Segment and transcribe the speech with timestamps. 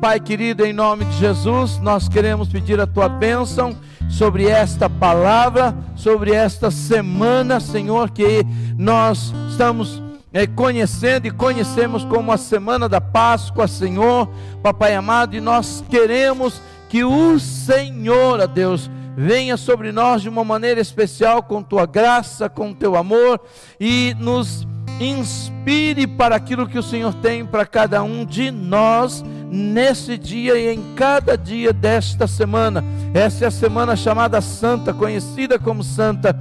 [0.00, 3.74] Pai querido, em nome de Jesus, nós queremos pedir a tua bênção
[4.08, 8.44] sobre esta palavra, sobre esta semana, Senhor, que
[8.76, 10.02] nós estamos
[10.32, 14.28] é, conhecendo e conhecemos como a semana da Páscoa, Senhor,
[14.62, 20.44] Papai amado, e nós queremos que o Senhor, a Deus, venha sobre nós de uma
[20.44, 23.40] maneira especial com tua graça, com teu amor
[23.80, 24.66] e nos
[25.00, 30.74] inspire para aquilo que o Senhor tem para cada um de nós nesse dia e
[30.74, 32.84] em cada dia desta semana.
[33.12, 36.38] Essa é a semana chamada Santa, conhecida como Santa,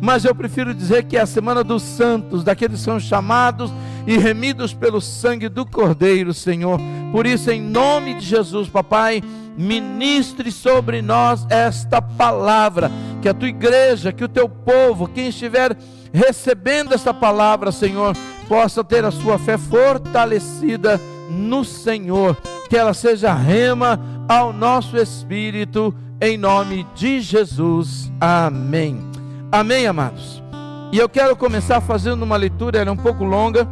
[0.00, 3.72] mas eu prefiro dizer que é a semana dos santos, daqueles que são chamados
[4.06, 6.78] e remidos pelo sangue do Cordeiro, Senhor.
[7.12, 9.22] Por isso, em nome de Jesus, papai,
[9.56, 12.90] ministre sobre nós esta palavra,
[13.22, 15.76] que a tua igreja, que o teu povo, quem estiver
[16.14, 18.16] recebendo esta palavra, Senhor,
[18.48, 22.36] possa ter a sua fé fortalecida no Senhor,
[22.70, 28.12] que ela seja rema ao nosso espírito, em nome de Jesus.
[28.20, 29.00] Amém.
[29.50, 30.40] Amém, amados.
[30.92, 33.68] E eu quero começar fazendo uma leitura, ela é um pouco longa,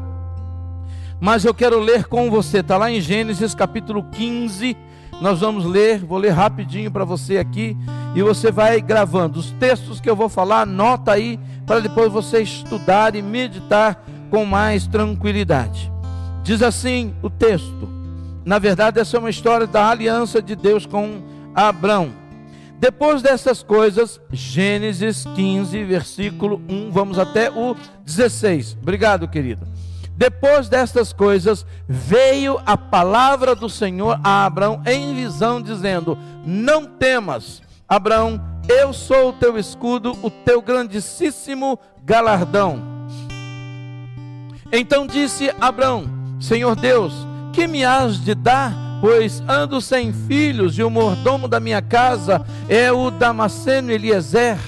[1.21, 4.77] mas eu quero ler com você, está lá em Gênesis capítulo 15
[5.23, 7.77] nós vamos ler, vou ler rapidinho para você aqui
[8.13, 12.43] e você vai gravando os textos que eu vou falar, anota aí para depois você
[12.43, 15.93] estudar e meditar com mais tranquilidade.
[16.43, 17.89] Diz assim o texto.
[18.45, 21.23] Na verdade, essa é uma história da aliança de Deus com
[21.55, 22.11] Abraão.
[22.79, 28.77] Depois dessas coisas, Gênesis 15, versículo 1, vamos até o 16.
[28.83, 29.69] Obrigado, querido.
[30.17, 37.63] Depois destas coisas, veio a palavra do Senhor a Abraão em visão, dizendo: Não temas,
[37.89, 42.83] Abraão, eu sou o teu escudo, o teu grandíssimo galardão.
[44.73, 46.05] Então disse Abraão:
[46.41, 47.13] Senhor Deus,
[47.53, 48.73] que me has de dar?
[49.01, 54.59] Pois ando sem filhos e o mordomo da minha casa é o Damasceno Eliezer.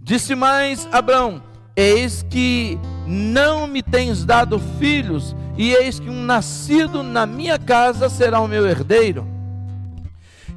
[0.00, 1.42] Disse mais Abraão:
[1.76, 8.08] Eis que não me tens dado filhos, e eis que um nascido na minha casa
[8.08, 9.37] será o meu herdeiro.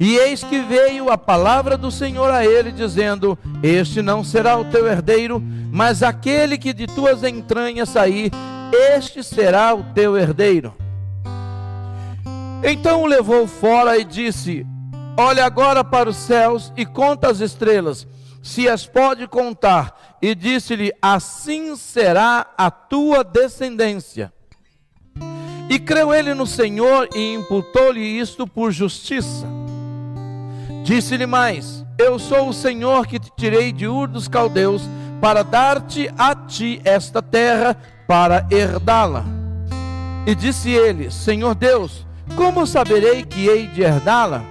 [0.03, 4.66] E eis que veio a palavra do Senhor a ele, dizendo: Este não será o
[4.66, 5.39] teu herdeiro,
[5.72, 8.31] mas aquele que de tuas entranhas sair,
[8.95, 10.73] este será o teu herdeiro.
[12.63, 14.66] Então o levou fora e disse:
[15.16, 18.07] Olha agora para os céus e conta as estrelas,
[18.41, 24.34] se as pode contar, e disse-lhe: Assim será a tua descendência.
[25.69, 29.60] E creu ele no Senhor e imputou-lhe isto por justiça.
[30.84, 34.84] Disse-lhe mais: Eu sou o Senhor que te tirei de Ur dos Caldeus
[35.22, 37.78] para dar-te a ti esta terra
[38.08, 39.24] para herdá-la.
[40.25, 42.06] E disse ele: Senhor Deus,
[42.36, 44.44] como saberei que hei de herdá-la?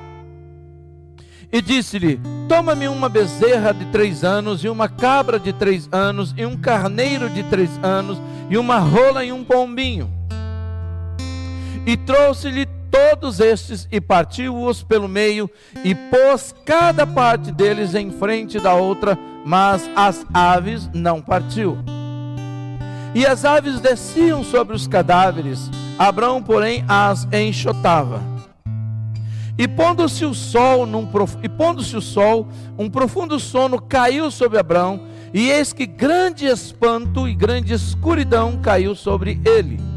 [1.53, 6.47] E disse-lhe: Toma-me uma bezerra de três anos, e uma cabra de três anos, e
[6.47, 10.11] um carneiro de três anos, e uma rola e um pombinho.
[11.85, 15.49] E trouxe-lhe todos estes, e partiu-os pelo meio,
[15.85, 21.79] e pôs cada parte deles em frente da outra, mas as aves não partiu.
[23.15, 28.23] E as aves desciam sobre os cadáveres, Abraão, porém, as enxotava.
[29.59, 31.07] E pondo-se o sol, num,
[31.43, 35.01] e pondo-se o sol, um profundo sono caiu sobre Abraão,
[35.35, 39.90] e eis que grande espanto e grande escuridão caiu sobre ele.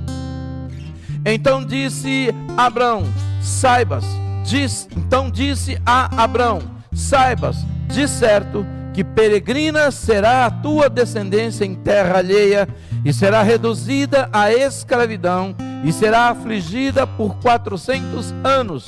[1.25, 3.03] Então disse Abraão:
[3.41, 4.05] Saibas,
[4.43, 6.59] diz, então disse a Abraão:
[6.93, 7.57] Saibas,
[7.87, 12.67] de certo que peregrina será a tua descendência em terra alheia,
[13.03, 18.87] e será reduzida à escravidão, e será afligida por quatrocentos anos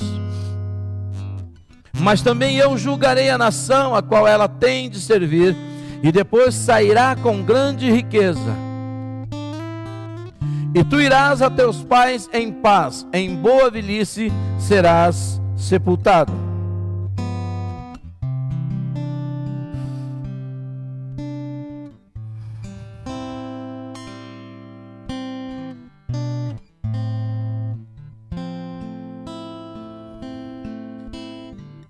[2.00, 5.56] mas também eu julgarei a nação a qual ela tem de servir,
[6.02, 8.65] e depois sairá com grande riqueza.
[10.76, 16.34] E tu irás a teus pais em paz, em boa velhice serás sepultado.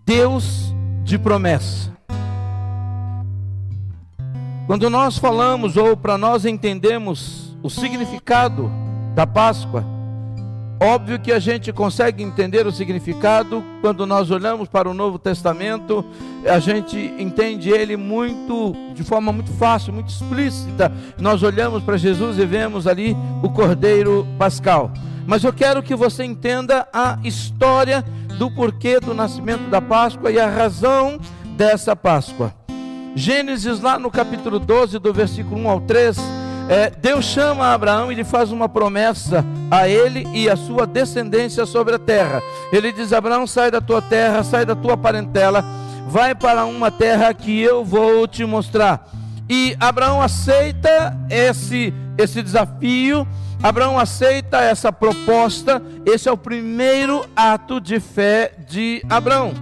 [0.06, 0.72] Deus
[1.02, 1.92] de promessa.
[4.68, 8.70] Quando nós falamos ou para nós entendemos o significado
[9.12, 9.84] da Páscoa,
[10.80, 16.04] óbvio que a gente consegue entender o significado quando nós olhamos para o Novo Testamento,
[16.48, 20.92] a gente entende ele muito de forma muito fácil, muito explícita.
[21.18, 24.92] Nós olhamos para Jesus e vemos ali o Cordeiro Pascal.
[25.26, 28.04] mas eu quero que você entenda a história
[28.38, 31.18] do porquê do nascimento da Páscoa e a razão
[31.56, 32.54] dessa Páscoa.
[33.16, 36.35] Gênesis, lá no capítulo 12, do versículo 1 ao 3,
[36.68, 41.64] é, Deus chama Abraão e lhe faz uma promessa a ele e a sua descendência
[41.64, 42.42] sobre a terra.
[42.72, 45.64] Ele diz: Abraão, sai da tua terra, sai da tua parentela,
[46.08, 49.08] vai para uma terra que eu vou te mostrar.
[49.48, 53.26] E Abraão aceita esse, esse desafio,
[53.62, 55.80] Abraão aceita essa proposta.
[56.04, 59.52] Esse é o primeiro ato de fé de Abraão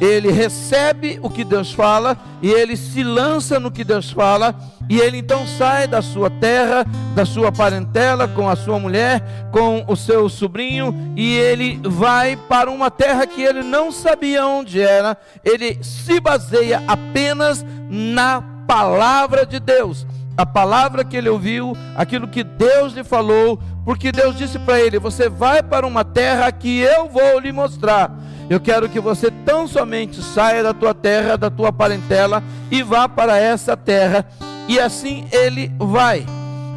[0.00, 4.54] ele recebe o que Deus fala e ele se lança no que Deus fala
[4.88, 6.84] e ele então sai da sua terra,
[7.14, 9.22] da sua parentela, com a sua mulher,
[9.52, 14.80] com o seu sobrinho e ele vai para uma terra que ele não sabia onde
[14.80, 15.16] era.
[15.44, 20.06] Ele se baseia apenas na palavra de Deus.
[20.36, 24.98] A palavra que ele ouviu, aquilo que Deus lhe falou, porque Deus disse para ele:
[25.00, 28.16] Você vai para uma terra que eu vou lhe mostrar.
[28.50, 33.08] Eu quero que você tão somente saia da tua terra, da tua parentela e vá
[33.08, 34.26] para essa terra.
[34.66, 36.24] E assim ele vai.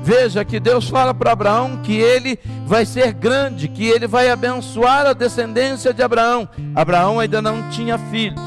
[0.03, 5.05] Veja que Deus fala para Abraão que ele vai ser grande, que ele vai abençoar
[5.05, 6.49] a descendência de Abraão.
[6.75, 8.41] Abraão ainda não tinha filhos.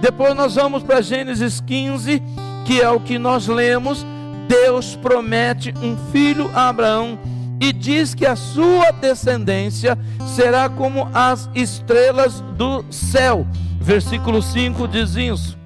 [0.00, 2.22] Depois nós vamos para Gênesis 15,
[2.64, 4.04] que é o que nós lemos.
[4.48, 7.18] Deus promete um filho a Abraão
[7.64, 9.98] e diz que a sua descendência
[10.36, 13.46] será como as estrelas do céu.
[13.80, 15.56] Versículo 5 diz isso,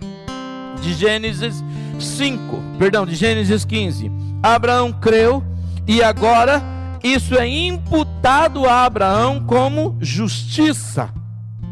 [0.81, 1.65] de Gênesis
[1.99, 4.13] 5, perdão, de Gênesis 15.
[4.41, 5.43] Abraão creu
[5.89, 6.63] e agora
[7.03, 11.11] isso é imputado a Abraão como justiça.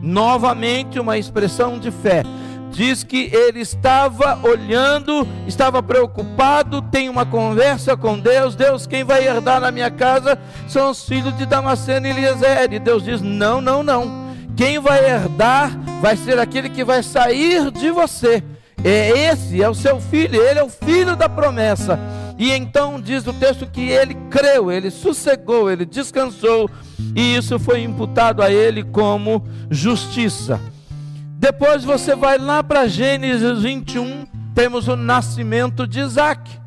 [0.02, 2.25] Novamente uma expressão de fé
[2.70, 8.54] diz que ele estava olhando, estava preocupado, tem uma conversa com Deus.
[8.54, 12.72] Deus, quem vai herdar na minha casa são os filhos de Damasceno e Eliezer.
[12.72, 14.26] E Deus diz: Não, não, não.
[14.56, 18.42] Quem vai herdar vai ser aquele que vai sair de você.
[18.84, 21.98] É esse, é o seu filho, ele é o filho da promessa.
[22.38, 26.70] E então diz o texto que ele creu, ele sossegou, ele descansou,
[27.14, 30.60] e isso foi imputado a ele como justiça.
[31.46, 36.58] Depois você vai lá para Gênesis 21, temos o nascimento de Isaac.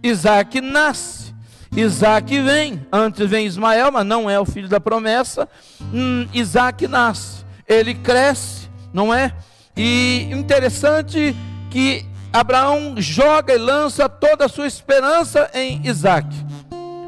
[0.00, 1.34] Isaac nasce,
[1.76, 5.48] Isaac vem, antes vem Ismael, mas não é o filho da promessa.
[5.92, 9.34] Hum, Isaac nasce, ele cresce, não é?
[9.76, 11.34] E interessante
[11.68, 16.28] que Abraão joga e lança toda a sua esperança em Isaac.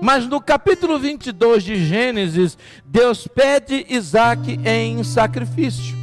[0.03, 6.00] Mas no capítulo 22 de Gênesis, Deus pede Isaac em sacrifício.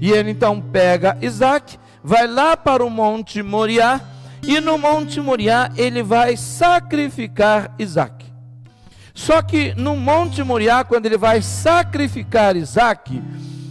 [0.00, 4.00] E ele então pega Isaac, vai lá para o Monte Moriá,
[4.42, 8.26] e no Monte Moriá ele vai sacrificar Isaac.
[9.12, 13.20] Só que no Monte Moriá, quando ele vai sacrificar Isaac,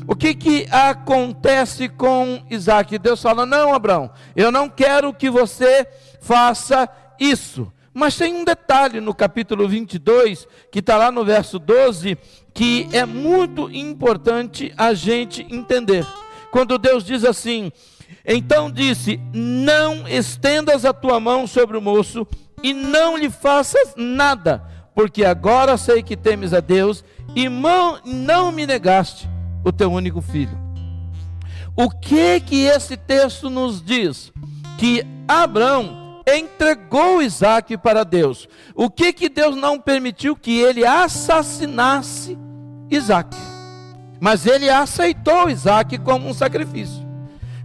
[0.05, 2.97] o que, que acontece com Isaac?
[2.97, 5.87] Deus fala: Não, Abraão, eu não quero que você
[6.19, 6.89] faça
[7.19, 7.71] isso.
[7.93, 12.17] Mas tem um detalhe no capítulo 22, que está lá no verso 12,
[12.53, 16.05] que é muito importante a gente entender.
[16.51, 17.71] Quando Deus diz assim:
[18.25, 22.25] Então disse: Não estendas a tua mão sobre o moço
[22.63, 24.63] e não lhe faças nada,
[24.95, 27.03] porque agora sei que temes a Deus
[27.35, 29.29] e não me negaste
[29.63, 30.57] o teu único filho.
[31.75, 34.31] O que que esse texto nos diz?
[34.79, 38.47] Que Abraão entregou Isaac para Deus.
[38.73, 42.37] O que que Deus não permitiu que ele assassinasse
[42.89, 43.35] Isaac?
[44.19, 47.05] Mas ele aceitou Isaac como um sacrifício.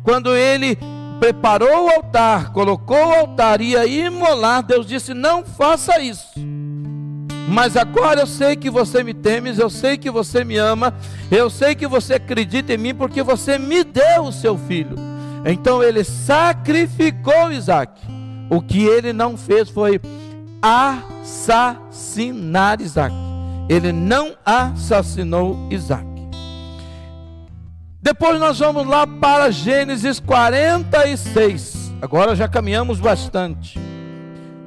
[0.02, 0.78] Quando ele
[1.18, 6.28] preparou o altar, colocou o altar, ia imolar, Deus disse: Não faça isso.
[7.49, 10.94] Mas agora eu sei que você me temes, eu sei que você me ama,
[11.30, 14.97] eu sei que você acredita em mim, porque você me deu o seu filho.
[15.44, 18.00] Então ele sacrificou Isaac.
[18.49, 20.00] O que ele não fez foi
[20.62, 23.14] assassinar Isaac.
[23.68, 26.12] Ele não assassinou Isaac.
[28.02, 31.92] Depois nós vamos lá para Gênesis 46.
[32.02, 33.78] Agora já caminhamos bastante.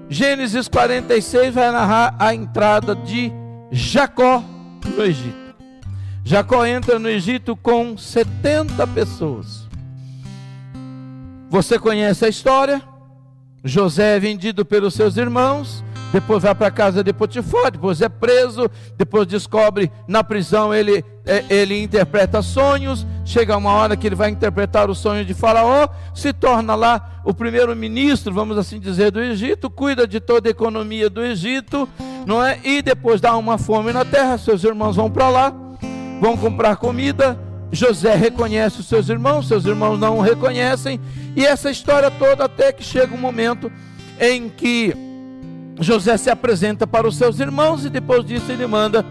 [0.10, 3.34] Gênesis 46 vai narrar a entrada de
[3.70, 4.42] Jacó
[4.86, 5.54] no Egito.
[6.24, 9.68] Jacó entra no Egito com 70 pessoas.
[11.50, 12.82] Você conhece a história?
[13.66, 15.84] José é vendido pelos seus irmãos,
[16.16, 21.04] depois vai para a casa de Potifar, depois é preso, depois descobre na prisão ele,
[21.26, 25.90] é, ele interpreta sonhos, chega uma hora que ele vai interpretar o sonho de Faraó,
[26.14, 31.10] se torna lá o primeiro-ministro, vamos assim dizer, do Egito, cuida de toda a economia
[31.10, 31.86] do Egito,
[32.26, 32.62] não é?
[32.64, 35.54] E depois dá uma fome na terra, seus irmãos vão para lá,
[36.22, 37.38] vão comprar comida.
[37.74, 40.98] José reconhece os seus irmãos, seus irmãos não o reconhecem,
[41.36, 43.70] e essa história toda até que chega um momento
[44.18, 44.96] em que
[45.80, 49.06] José se apresenta para os seus irmãos e depois disso ele manda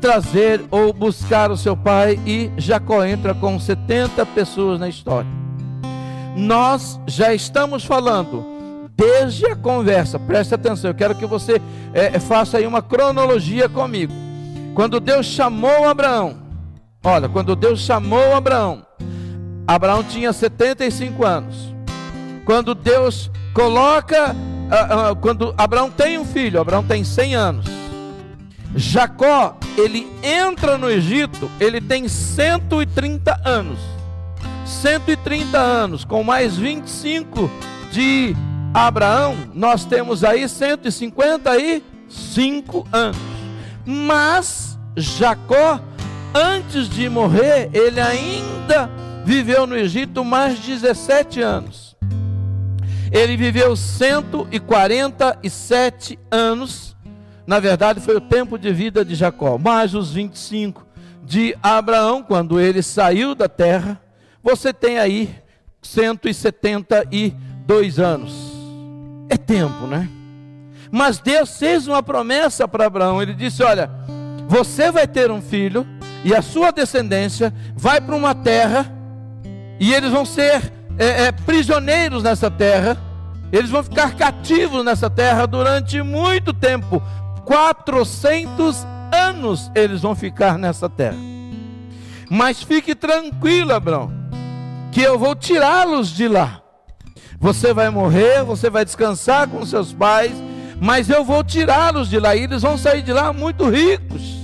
[0.00, 5.28] trazer ou buscar o seu pai e Jacó entra com 70 pessoas na história.
[6.36, 8.44] Nós já estamos falando
[8.94, 11.60] desde a conversa, preste atenção, eu quero que você
[11.92, 14.12] é, faça aí uma cronologia comigo.
[14.74, 16.36] Quando Deus chamou Abraão,
[17.04, 18.86] olha, quando Deus chamou Abraão,
[19.66, 21.74] Abraão tinha 75 anos.
[22.44, 24.36] Quando Deus coloca,
[25.20, 27.66] quando Abraão tem um filho, Abraão tem 100 anos.
[28.74, 33.78] Jacó, ele entra no Egito, ele tem 130 anos.
[34.64, 37.50] 130 anos, com mais 25
[37.90, 38.34] de
[38.74, 43.16] Abraão, nós temos aí 155 anos.
[43.86, 45.80] Mas Jacó,
[46.34, 48.90] antes de morrer, ele ainda
[49.24, 51.85] viveu no Egito mais 17 anos.
[53.16, 56.96] Ele viveu 147 anos
[57.46, 60.84] na verdade, foi o tempo de vida de Jacó, mais os 25
[61.22, 64.00] de Abraão, quando ele saiu da terra.
[64.42, 65.32] Você tem aí
[65.80, 68.34] 172 anos.
[69.28, 70.08] É tempo, né?
[70.90, 73.22] Mas Deus fez uma promessa para Abraão.
[73.22, 73.88] Ele disse: Olha,
[74.48, 75.86] você vai ter um filho,
[76.24, 78.92] e a sua descendência vai para uma terra,
[79.78, 82.98] e eles vão ser é, é, prisioneiros nessa terra,
[83.56, 87.02] eles vão ficar cativos nessa terra durante muito tempo,
[87.46, 91.16] 400 anos eles vão ficar nessa terra.
[92.28, 94.12] Mas fique tranquilo, Abraão,
[94.92, 96.60] que eu vou tirá-los de lá.
[97.40, 100.34] Você vai morrer, você vai descansar com seus pais,
[100.78, 104.36] mas eu vou tirá-los de lá e eles vão sair de lá muito ricos.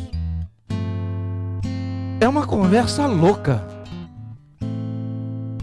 [2.18, 3.62] É uma conversa louca.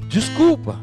[0.08, 0.75] Desculpa,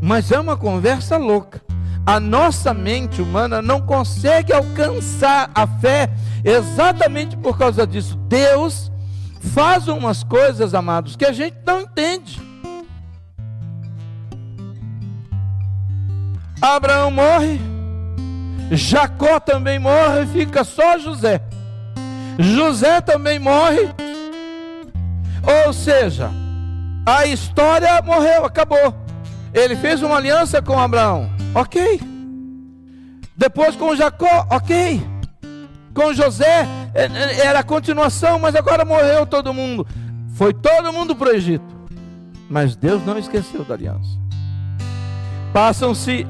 [0.00, 1.71] mas é uma conversa louca
[2.04, 6.10] a nossa mente humana não consegue alcançar a fé
[6.44, 8.16] exatamente por causa disso.
[8.28, 8.90] Deus
[9.54, 12.40] faz umas coisas, amados, que a gente não entende.
[16.60, 17.60] Abraão morre,
[18.70, 21.40] Jacó também morre, fica só José.
[22.38, 23.90] José também morre.
[25.66, 26.30] Ou seja,
[27.04, 28.94] a história morreu, acabou.
[29.52, 31.31] Ele fez uma aliança com Abraão.
[31.54, 32.00] Ok.
[33.36, 35.02] Depois com Jacó, ok.
[35.94, 39.86] Com José, é, é, era a continuação, mas agora morreu todo mundo.
[40.34, 41.64] Foi todo mundo para o Egito.
[42.48, 44.18] Mas Deus não esqueceu da aliança.
[45.52, 46.26] Passam-se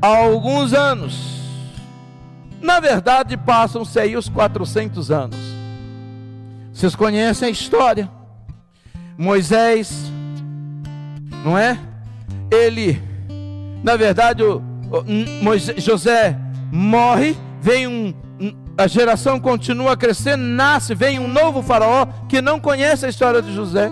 [0.00, 1.40] alguns anos.
[2.60, 5.38] Na verdade, passam-se aí os 400 anos.
[6.72, 8.10] Vocês conhecem a história.
[9.18, 10.10] Moisés,
[11.44, 11.78] não é?
[12.50, 13.11] Ele
[13.82, 16.36] na verdade, o, o Moisés, José
[16.70, 18.14] morre, vem um,
[18.76, 23.42] a geração continua a crescer, nasce, vem um novo faraó que não conhece a história
[23.42, 23.90] de José.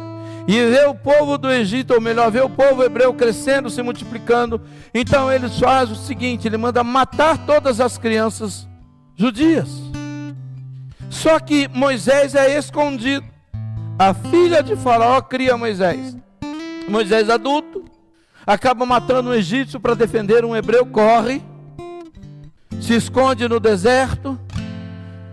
[0.48, 4.60] E vê o povo do Egito, ou melhor, vê o povo hebreu crescendo, se multiplicando.
[4.92, 8.66] Então eles fazem o seguinte: ele manda matar todas as crianças
[9.14, 9.68] judias.
[11.10, 13.26] Só que Moisés é escondido.
[13.98, 16.16] A filha de Faraó cria Moisés.
[16.88, 17.84] Moisés adulto,
[18.46, 21.42] acaba matando um egípcio para defender um hebreu, corre,
[22.80, 24.38] se esconde no deserto.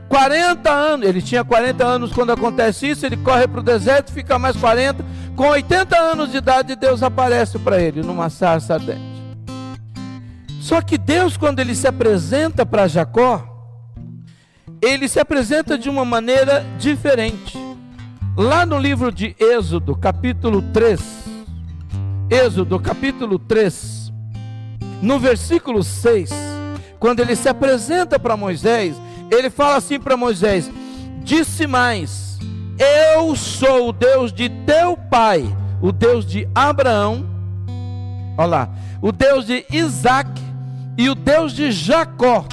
[0.09, 4.39] 40 anos, ele tinha 40 anos quando acontece isso, ele corre para o deserto, fica
[4.39, 5.03] mais 40.
[5.35, 9.17] Com 80 anos de idade, Deus aparece para ele numa sarça ardente.
[10.61, 13.57] Só que Deus, quando ele se apresenta para Jacó,
[14.81, 17.57] ele se apresenta de uma maneira diferente.
[18.35, 21.26] Lá no livro de Êxodo, capítulo 3,
[22.29, 24.11] Êxodo capítulo 3,
[25.01, 26.29] no versículo 6,
[26.99, 28.97] quando ele se apresenta para Moisés,
[29.31, 30.69] ele fala assim para Moisés:
[31.23, 32.37] Disse mais:
[33.15, 35.45] Eu sou o Deus de teu pai,
[35.81, 37.25] o Deus de Abraão,
[38.37, 38.69] olha lá,
[39.01, 40.29] o Deus de Isaac
[40.97, 42.45] e o Deus de Jacó.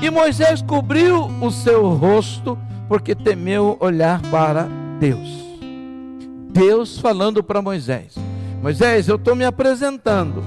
[0.00, 2.56] E Moisés cobriu o seu rosto,
[2.88, 4.68] porque temeu olhar para
[5.00, 5.28] Deus.
[6.50, 8.27] Deus falando para Moisés.
[8.62, 10.42] Moisés, eu estou me apresentando.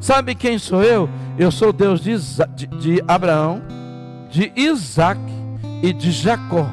[0.00, 1.08] Sabe quem sou eu?
[1.38, 2.16] Eu sou Deus de,
[2.54, 3.62] de, de Abraão,
[4.30, 5.20] de Isaac
[5.82, 6.68] e de Jacó.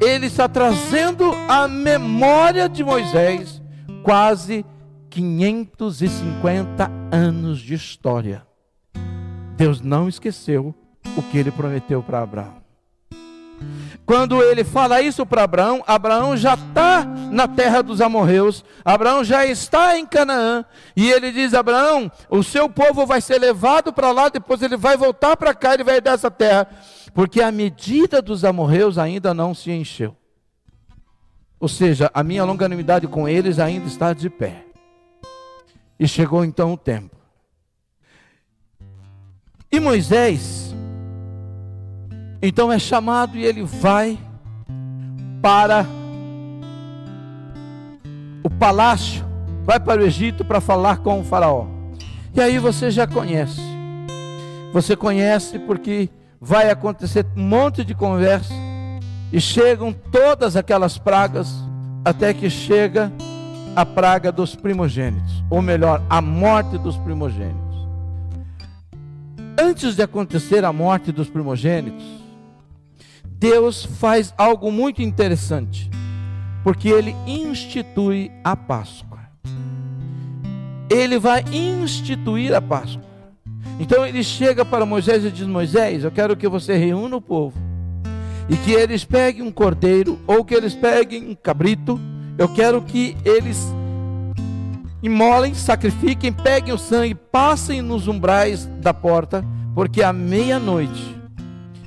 [0.00, 3.60] Ele está trazendo a memória de Moisés
[4.02, 4.64] quase
[5.10, 8.46] 550 anos de história.
[9.56, 10.74] Deus não esqueceu
[11.16, 12.59] o que ele prometeu para Abraão.
[14.04, 19.46] Quando ele fala isso para Abraão, Abraão já está na terra dos amorreus, Abraão já
[19.46, 20.64] está em Canaã,
[20.96, 24.96] e ele diz: Abraão, o seu povo vai ser levado para lá, depois ele vai
[24.96, 26.66] voltar para cá, ele vai dar essa terra,
[27.14, 30.16] porque a medida dos amorreus ainda não se encheu.
[31.60, 34.64] Ou seja, a minha longanimidade com eles ainda está de pé.
[35.98, 37.14] E chegou então o tempo.
[39.70, 40.69] E Moisés,
[42.42, 44.18] então é chamado e ele vai
[45.42, 45.86] para
[48.42, 49.24] o palácio,
[49.64, 51.66] vai para o Egito para falar com o Faraó.
[52.34, 53.60] E aí você já conhece.
[54.72, 56.08] Você conhece porque
[56.40, 58.54] vai acontecer um monte de conversa
[59.32, 61.52] e chegam todas aquelas pragas
[62.04, 63.12] até que chega
[63.76, 67.60] a praga dos primogênitos, ou melhor, a morte dos primogênitos.
[69.58, 72.19] Antes de acontecer a morte dos primogênitos,
[73.40, 75.90] Deus faz algo muito interessante,
[76.62, 79.18] porque ele institui a Páscoa.
[80.90, 83.02] Ele vai instituir a Páscoa.
[83.78, 87.58] Então ele chega para Moisés e diz: Moisés, eu quero que você reúna o povo
[88.46, 91.98] e que eles peguem um cordeiro ou que eles peguem um cabrito.
[92.36, 93.72] Eu quero que eles
[95.02, 99.42] imolem, sacrifiquem, peguem o sangue, passem nos umbrais da porta,
[99.74, 101.19] porque à meia-noite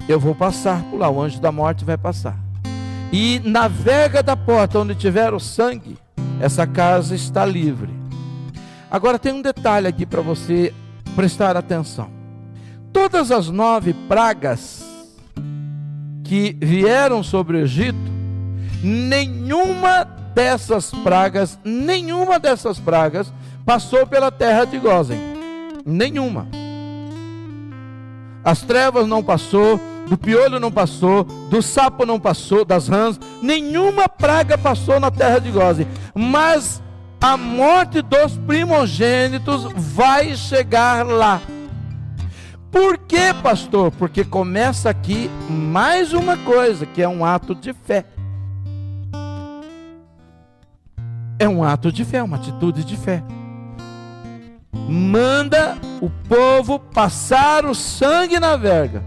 [0.07, 2.37] eu vou passar por lá, o anjo da morte vai passar.
[3.11, 5.97] E na vega da porta onde tiver o sangue,
[6.39, 7.93] essa casa está livre.
[8.89, 10.73] Agora tem um detalhe aqui para você
[11.15, 12.09] prestar atenção.
[12.91, 14.83] Todas as nove pragas
[16.23, 18.11] que vieram sobre o Egito,
[18.83, 23.31] nenhuma dessas pragas, nenhuma dessas pragas
[23.65, 25.19] passou pela terra de Gozen.
[25.85, 26.47] Nenhuma.
[28.43, 34.07] As trevas não passou, do piolho não passou, do sapo não passou, das rãs, nenhuma
[34.09, 35.87] praga passou na terra de Gozen.
[36.13, 36.81] Mas
[37.21, 41.41] a morte dos primogênitos vai chegar lá.
[42.69, 43.91] Por quê, pastor?
[43.91, 48.03] Porque começa aqui mais uma coisa, que é um ato de fé.
[51.39, 53.23] É um ato de fé, uma atitude de fé.
[54.89, 59.03] Manda o povo passar o sangue na verga.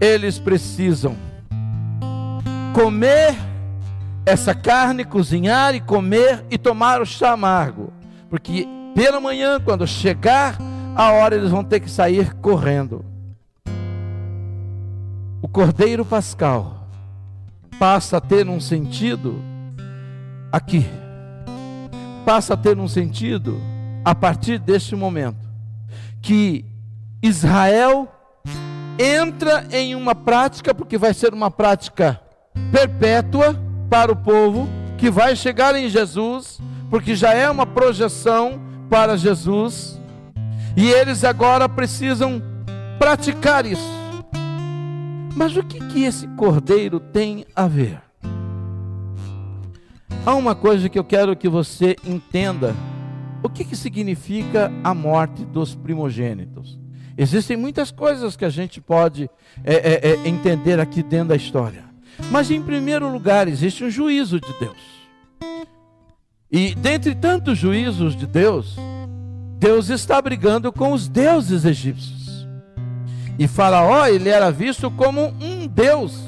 [0.00, 1.16] Eles precisam
[2.74, 3.34] comer
[4.26, 7.92] essa carne, cozinhar e comer e tomar o chá amargo.
[8.28, 10.58] Porque pela manhã, quando chegar
[10.96, 13.04] a hora eles vão ter que sair correndo.
[15.42, 16.88] O Cordeiro Pascal
[17.78, 19.40] passa a ter um sentido
[20.50, 20.86] aqui.
[22.24, 23.60] Passa a ter um sentido
[24.04, 25.46] a partir deste momento
[26.22, 26.64] que
[27.22, 28.08] Israel
[28.98, 32.20] entra em uma prática, porque vai ser uma prática
[32.72, 39.16] perpétua para o povo, que vai chegar em Jesus, porque já é uma projeção para
[39.16, 40.00] Jesus
[40.76, 42.42] e eles agora precisam
[42.98, 43.96] praticar isso.
[45.34, 48.00] Mas o que, que esse cordeiro tem a ver?
[50.24, 52.74] Há uma coisa que eu quero que você entenda.
[53.42, 56.78] O que, que significa a morte dos primogênitos?
[57.18, 59.30] Existem muitas coisas que a gente pode
[59.64, 61.84] é, é, é, entender aqui dentro da história.
[62.30, 64.96] Mas, em primeiro lugar, existe um juízo de Deus.
[66.50, 68.76] E dentre tantos juízos de Deus,
[69.58, 72.46] Deus está brigando com os deuses egípcios.
[73.38, 76.18] E Faraó, ele era visto como um deus.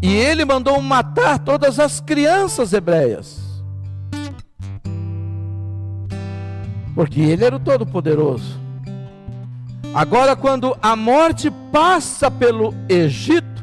[0.00, 3.47] E ele mandou matar todas as crianças hebreias.
[6.98, 8.58] Porque ele era o todo-poderoso.
[9.94, 13.62] Agora, quando a morte passa pelo Egito,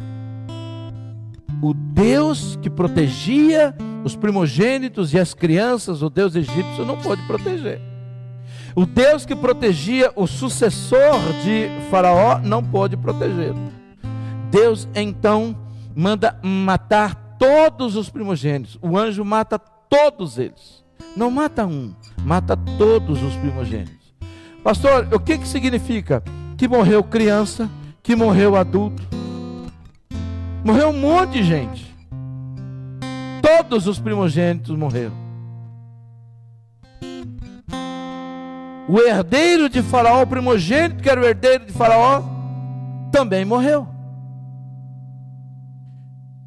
[1.62, 7.82] o Deus que protegia os primogênitos e as crianças, o Deus egípcio não pôde proteger.
[8.74, 13.70] O Deus que protegia o sucessor de Faraó não pôde protegê-lo.
[14.50, 15.54] Deus então
[15.94, 18.80] manda matar todos os primogênitos.
[18.82, 20.86] O anjo mata todos eles.
[21.18, 24.14] Não mata um, mata todos os primogênitos.
[24.64, 26.24] Pastor, o que, que significa?
[26.58, 27.70] Que morreu criança,
[28.02, 29.04] que morreu adulto,
[30.64, 31.96] morreu um monte de gente
[33.46, 35.14] todos os primogênitos morreram.
[38.88, 42.24] O herdeiro de Faraó, o primogênito que era o herdeiro de Faraó,
[43.12, 43.88] também morreu.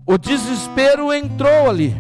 [0.05, 1.95] O desespero entrou ali.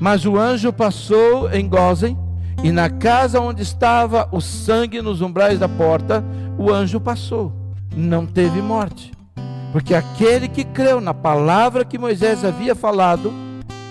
[0.00, 2.18] Mas o anjo passou em Gozen,
[2.64, 6.24] e na casa onde estava o sangue nos umbrais da porta,
[6.58, 7.52] o anjo passou,
[7.94, 9.12] não teve morte.
[9.72, 13.32] Porque aquele que creu na palavra que Moisés havia falado,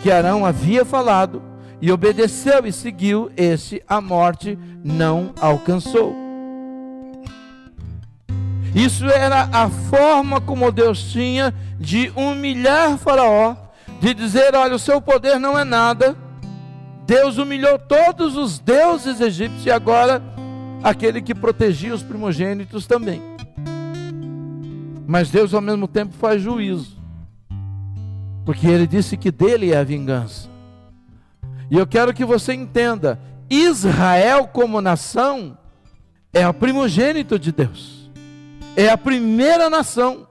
[0.01, 1.41] que Arão havia falado,
[1.81, 6.15] e obedeceu e seguiu, esse a morte não alcançou.
[8.75, 13.55] Isso era a forma como Deus tinha de humilhar Faraó,
[13.99, 16.15] de dizer: olha, o seu poder não é nada.
[17.05, 20.21] Deus humilhou todos os deuses egípcios e agora
[20.83, 23.21] aquele que protegia os primogênitos também.
[25.07, 26.95] Mas Deus ao mesmo tempo faz juízo,
[28.45, 30.47] porque ele disse que dele é a vingança.
[31.71, 35.57] E eu quero que você entenda: Israel, como nação,
[36.31, 38.11] é o primogênito de Deus,
[38.75, 40.28] é a primeira nação.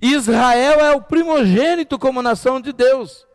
[0.00, 3.26] Israel é o primogênito como nação de Deus.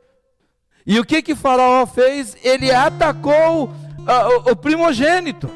[0.85, 2.35] E o que que Faraó fez?
[2.43, 5.49] Ele atacou uh, o, o primogênito,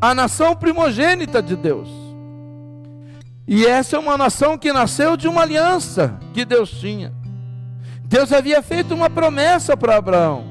[0.00, 1.88] a nação primogênita de Deus.
[3.48, 7.12] E essa é uma nação que nasceu de uma aliança que Deus tinha.
[8.04, 10.44] Deus havia feito uma promessa para Abraão.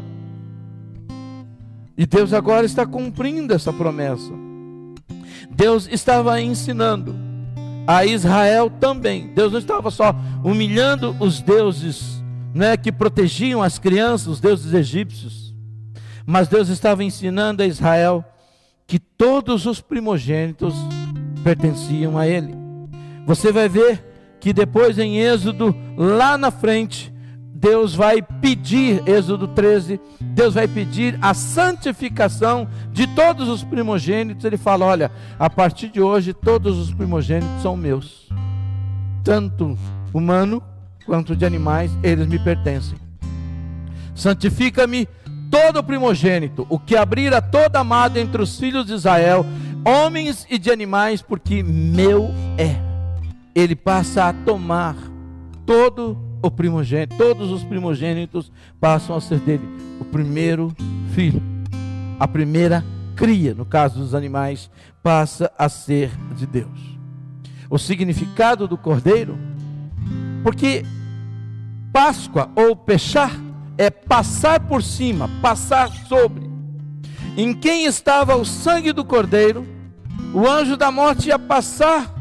[1.97, 4.31] E Deus agora está cumprindo essa promessa.
[5.49, 7.24] Deus estava ensinando
[7.87, 9.27] a Israel também.
[9.33, 15.53] Deus não estava só humilhando os deuses né, que protegiam as crianças, os deuses egípcios,
[16.25, 18.23] mas Deus estava ensinando a Israel
[18.87, 20.73] que todos os primogênitos
[21.43, 22.55] pertenciam a Ele.
[23.25, 24.03] Você vai ver
[24.39, 27.11] que depois em Êxodo, lá na frente,
[27.57, 34.43] Deus vai pedir, Êxodo 13, Deus vai pedir a santificação de todos os primogênitos.
[34.43, 38.27] Ele fala: Olha, a partir de hoje, todos os primogênitos são meus,
[39.23, 39.77] tanto
[40.13, 40.61] humano
[41.05, 42.97] quanto de animais, eles me pertencem.
[44.13, 45.07] Santifica-me
[45.49, 49.45] todo primogênito, o que abrir a toda amada entre os filhos de Israel,
[49.85, 52.75] homens e de animais, porque meu é.
[53.55, 54.97] Ele passa a tomar
[55.65, 59.67] todo o primogênito, todos os primogênitos passam a ser dele,
[59.99, 60.73] o primeiro
[61.13, 61.41] filho,
[62.19, 64.69] a primeira cria, no caso dos animais,
[65.01, 66.97] passa a ser de Deus.
[67.69, 69.38] O significado do cordeiro,
[70.43, 70.84] porque
[71.91, 73.31] Páscoa ou pechar
[73.77, 76.49] é passar por cima, passar sobre.
[77.38, 79.65] Em quem estava o sangue do cordeiro,
[80.34, 82.13] o anjo da morte ia passar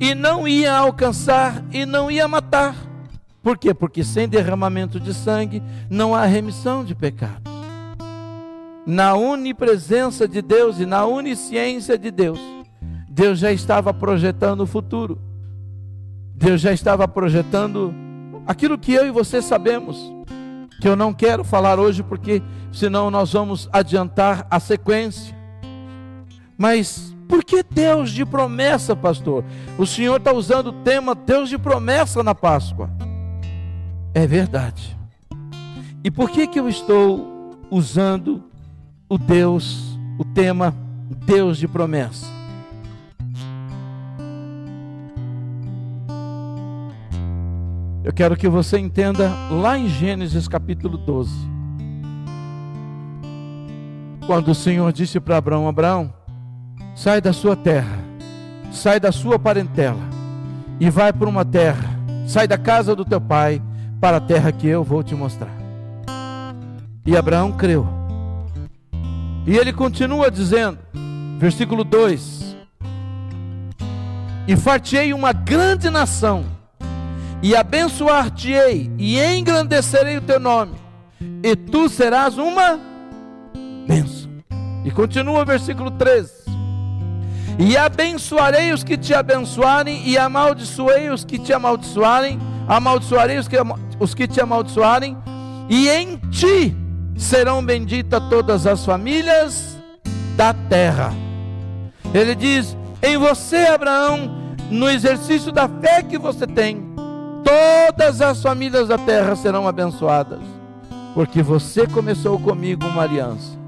[0.00, 2.93] e não ia alcançar e não ia matar.
[3.44, 3.74] Por quê?
[3.74, 7.42] Porque sem derramamento de sangue não há remissão de pecados.
[8.86, 12.40] Na unipresença de Deus e na onisciência de Deus,
[13.06, 15.20] Deus já estava projetando o futuro.
[16.34, 17.94] Deus já estava projetando
[18.46, 20.10] aquilo que eu e você sabemos,
[20.80, 25.36] que eu não quero falar hoje porque senão nós vamos adiantar a sequência.
[26.56, 29.44] Mas por que Deus de promessa, pastor?
[29.76, 32.88] O Senhor está usando o tema Deus de promessa na Páscoa.
[34.14, 34.96] É verdade.
[36.04, 38.44] E por que que eu estou usando
[39.08, 40.72] o Deus, o tema
[41.26, 42.24] Deus de promessa?
[48.04, 51.32] Eu quero que você entenda lá em Gênesis capítulo 12.
[54.26, 56.14] Quando o Senhor disse para Abraão: Abraão,
[56.94, 57.98] sai da sua terra,
[58.70, 60.02] sai da sua parentela
[60.78, 61.98] e vai para uma terra,
[62.28, 63.60] sai da casa do teu pai
[64.04, 65.48] para a terra que eu vou te mostrar.
[67.06, 67.88] E Abraão creu.
[69.46, 70.76] E ele continua dizendo,
[71.38, 72.54] versículo 2:
[74.46, 76.44] E fartei uma grande nação,
[77.42, 80.74] e abençoar-te-ei, e engrandecerei o teu nome,
[81.42, 82.78] e tu serás uma
[83.88, 84.30] bênção.
[84.84, 86.30] E continua o versículo 13:
[87.58, 92.38] E abençoarei os que te abençoarem, e amaldiçoei os que te amaldiçoarem,
[92.68, 93.56] amaldiçoarei os que
[93.98, 95.16] os que te amaldiçoarem,
[95.68, 96.76] e em ti
[97.16, 99.76] serão benditas todas as famílias
[100.36, 101.12] da terra.
[102.12, 104.30] Ele diz: em você, Abraão,
[104.70, 106.82] no exercício da fé que você tem,
[107.44, 110.40] todas as famílias da terra serão abençoadas,
[111.14, 113.58] porque você começou comigo uma aliança.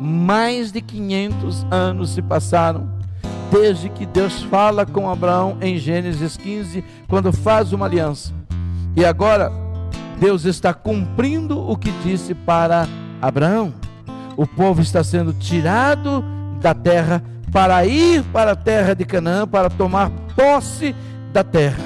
[0.00, 2.99] Mais de 500 anos se passaram
[3.50, 8.32] desde que Deus fala com Abraão em Gênesis 15, quando faz uma aliança.
[8.96, 9.52] E agora,
[10.18, 12.86] Deus está cumprindo o que disse para
[13.20, 13.74] Abraão.
[14.36, 16.24] O povo está sendo tirado
[16.60, 20.94] da terra para ir para a terra de Canaã, para tomar posse
[21.32, 21.82] da terra.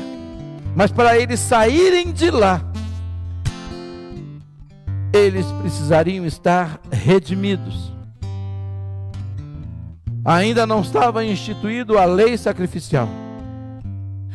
[0.77, 2.61] Mas para eles saírem de lá,
[5.13, 7.94] eles precisariam estar redimidos.
[10.25, 13.09] Ainda não estava instituído a lei sacrificial.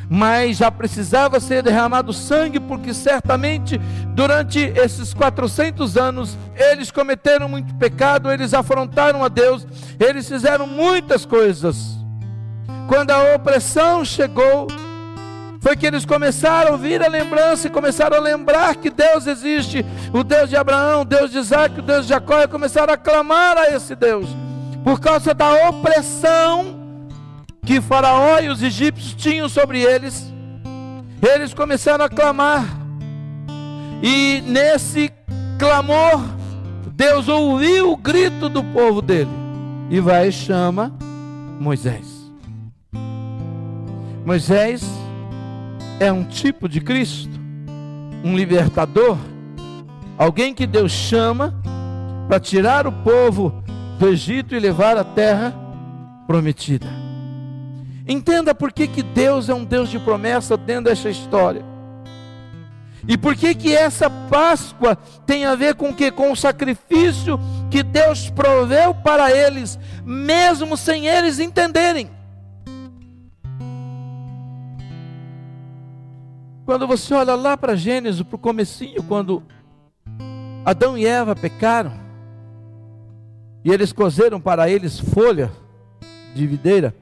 [0.08, 3.78] Mas já precisava ser derramado sangue, porque certamente
[4.16, 9.68] durante esses 400 anos eles cometeram muito pecado, eles afrontaram a Deus,
[10.00, 11.98] eles fizeram muitas coisas.
[12.88, 14.68] Quando a opressão chegou,
[15.62, 19.86] foi que eles começaram a ouvir a lembrança e começaram a lembrar que Deus existe,
[20.12, 22.98] o Deus de Abraão, o Deus de Isaac, o Deus de Jacó, e começaram a
[22.98, 24.30] clamar a esse Deus,
[24.84, 26.80] por causa da opressão
[27.66, 30.34] que Faraó e os egípcios tinham sobre eles,
[31.22, 32.66] eles começaram a clamar,
[34.02, 35.12] e nesse
[35.60, 36.22] clamor,
[36.94, 39.30] Deus ouviu o grito do povo dele,
[39.90, 40.94] e vai e chama
[41.60, 42.32] Moisés.
[44.26, 44.84] Moisés
[46.00, 47.38] é um tipo de Cristo,
[48.24, 49.18] um libertador,
[50.18, 51.54] alguém que Deus chama
[52.28, 53.64] para tirar o povo
[54.00, 55.54] do Egito e levar à terra
[56.26, 56.88] prometida.
[58.08, 61.64] Entenda por que, que Deus é um Deus de promessa dentro dessa história.
[63.08, 67.38] E por que que essa Páscoa tem a ver com que com o sacrifício
[67.70, 72.10] que Deus proveu para eles, mesmo sem eles entenderem.
[76.66, 79.44] Quando você olha lá para Gênesis, para o comecinho, quando
[80.64, 82.09] Adão e Eva pecaram,
[83.64, 85.52] e eles cozeram para eles folha
[86.34, 86.96] de videira,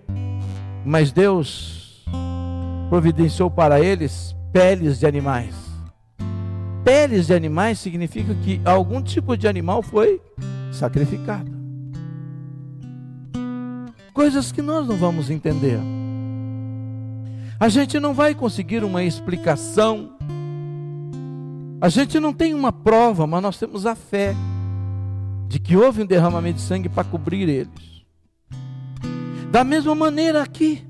[0.85, 2.05] mas Deus
[2.89, 5.53] providenciou para eles peles de animais.
[6.83, 10.21] Peles de animais significa que algum tipo de animal foi
[10.71, 11.51] sacrificado.
[14.13, 15.79] Coisas que nós não vamos entender.
[17.59, 20.11] A gente não vai conseguir uma explicação.
[21.81, 24.33] A gente não tem uma prova, mas nós temos a fé
[25.47, 28.05] de que houve um derramamento de sangue para cobrir eles.
[29.49, 30.85] Da mesma maneira aqui,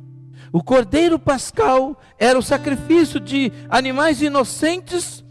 [0.51, 5.23] o cordeiro pascal era o sacrifício de animais inocentes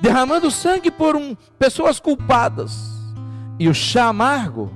[0.00, 2.92] derramando sangue por um, pessoas culpadas.
[3.58, 4.70] E o chá amargo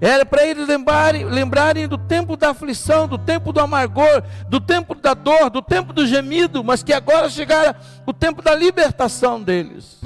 [0.00, 4.94] era para eles lembrarem, lembrarem do tempo da aflição, do tempo do amargor, do tempo
[4.94, 7.76] da dor, do tempo do gemido, mas que agora chegara
[8.06, 10.00] o tempo da libertação deles.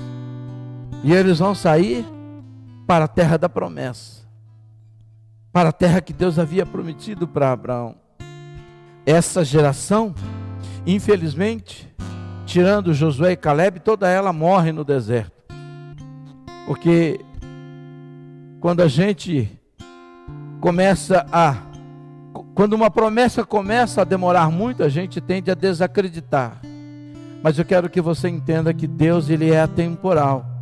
[1.04, 2.04] E eles vão sair
[2.88, 4.18] para a terra da promessa
[5.58, 7.96] para a terra que Deus havia prometido para Abraão.
[9.04, 10.14] Essa geração,
[10.86, 11.92] infelizmente,
[12.46, 15.32] tirando Josué e Caleb, toda ela morre no deserto.
[16.66, 17.18] Porque
[18.60, 19.50] quando a gente
[20.60, 21.56] começa a
[22.54, 26.60] quando uma promessa começa a demorar muito, a gente tende a desacreditar.
[27.42, 30.57] Mas eu quero que você entenda que Deus ele é atemporal.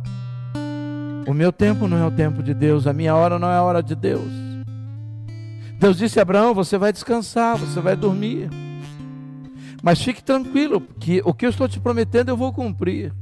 [1.27, 3.61] O meu tempo não é o tempo de Deus, a minha hora não é a
[3.61, 4.31] hora de Deus.
[5.77, 8.49] Deus disse a Abraão: Você vai descansar, você vai dormir.
[9.83, 13.13] Mas fique tranquilo, que o que eu estou te prometendo eu vou cumprir.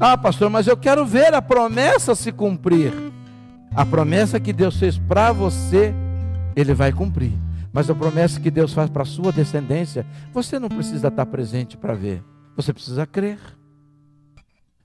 [0.00, 2.92] Ah, pastor, mas eu quero ver a promessa se cumprir.
[3.72, 5.94] A promessa que Deus fez para você,
[6.56, 7.32] Ele vai cumprir.
[7.72, 11.76] Mas a promessa que Deus faz para a sua descendência, você não precisa estar presente
[11.76, 12.20] para ver.
[12.56, 13.38] Você precisa crer.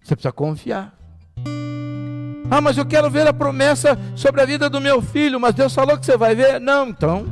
[0.04, 0.94] Você precisa confiar.
[2.50, 5.74] Ah, mas eu quero ver a promessa sobre a vida do meu filho, mas Deus
[5.74, 6.60] falou que você vai ver.
[6.60, 7.26] Não, então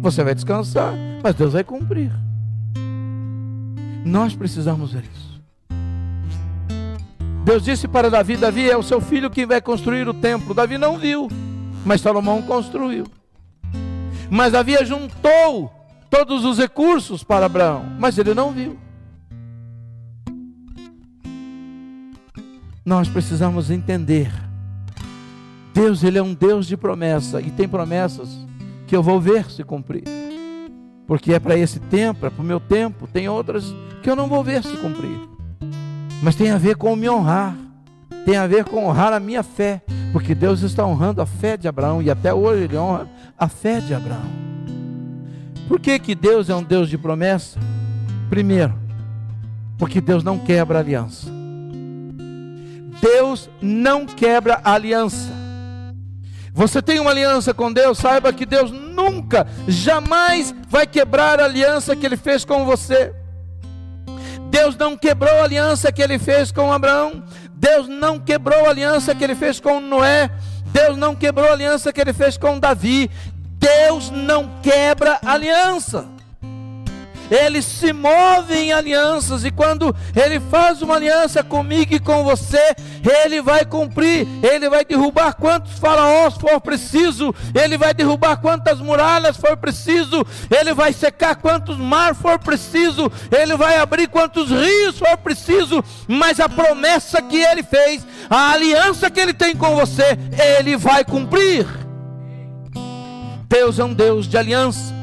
[0.00, 2.10] você vai descansar, mas Deus vai cumprir.
[4.04, 5.42] Nós precisamos ver isso.
[7.44, 10.54] Deus disse para Davi: Davi é o seu filho que vai construir o templo.
[10.54, 11.28] Davi não viu,
[11.84, 13.06] mas Salomão construiu.
[14.30, 15.70] Mas Davi juntou
[16.08, 18.78] todos os recursos para Abraão, mas ele não viu.
[22.84, 24.32] Nós precisamos entender
[25.72, 28.28] Deus, Ele é um Deus de promessa e tem promessas
[28.86, 30.04] que eu vou ver se cumprir.
[31.06, 34.28] Porque é para esse tempo, é para o meu tempo, tem outras que eu não
[34.28, 35.18] vou ver se cumprir.
[36.22, 37.56] Mas tem a ver com me honrar,
[38.24, 41.66] tem a ver com honrar a minha fé, porque Deus está honrando a fé de
[41.66, 44.42] Abraão e até hoje Ele honra a fé de Abraão.
[45.66, 47.58] Por que, que Deus é um Deus de promessa?
[48.28, 48.74] Primeiro,
[49.78, 51.31] porque Deus não quebra aliança.
[53.02, 55.32] Deus não quebra aliança.
[56.54, 61.96] Você tem uma aliança com Deus, saiba que Deus nunca, jamais vai quebrar a aliança
[61.96, 63.12] que Ele fez com você.
[64.50, 67.24] Deus não quebrou a aliança que Ele fez com Abraão.
[67.54, 70.30] Deus não quebrou a aliança que Ele fez com Noé.
[70.66, 73.10] Deus não quebrou a aliança que Ele fez com Davi.
[73.58, 76.06] Deus não quebra aliança.
[77.32, 82.76] Ele se move em alianças, e quando ele faz uma aliança comigo e com você,
[83.24, 89.38] ele vai cumprir, ele vai derrubar quantos faraós for preciso, ele vai derrubar quantas muralhas
[89.38, 95.16] for preciso, ele vai secar quantos mar for preciso, ele vai abrir quantos rios for
[95.16, 100.18] preciso, mas a promessa que ele fez, a aliança que ele tem com você,
[100.58, 101.66] ele vai cumprir.
[103.48, 105.01] Deus é um Deus de aliança.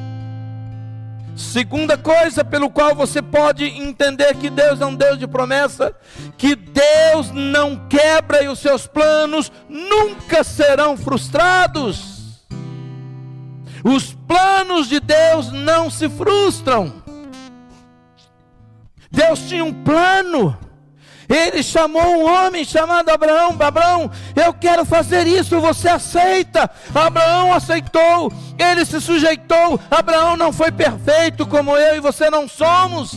[1.40, 5.96] Segunda coisa pelo qual você pode entender que Deus é um Deus de promessa,
[6.38, 12.42] que Deus não quebra e os seus planos nunca serão frustrados.
[13.86, 17.02] Os planos de Deus não se frustram.
[19.10, 20.58] Deus tinha um plano.
[21.30, 23.56] Ele chamou um homem chamado Abraão.
[23.60, 26.68] Abraão, eu quero fazer isso, você aceita?
[26.94, 29.80] Abraão aceitou, ele se sujeitou.
[29.92, 33.16] Abraão não foi perfeito como eu e você não somos.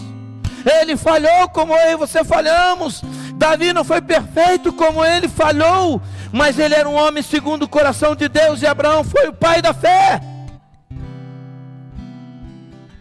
[0.80, 3.02] Ele falhou como eu e você falhamos.
[3.34, 8.14] Davi não foi perfeito como ele falhou, mas ele era um homem segundo o coração
[8.14, 10.20] de Deus e Abraão foi o pai da fé.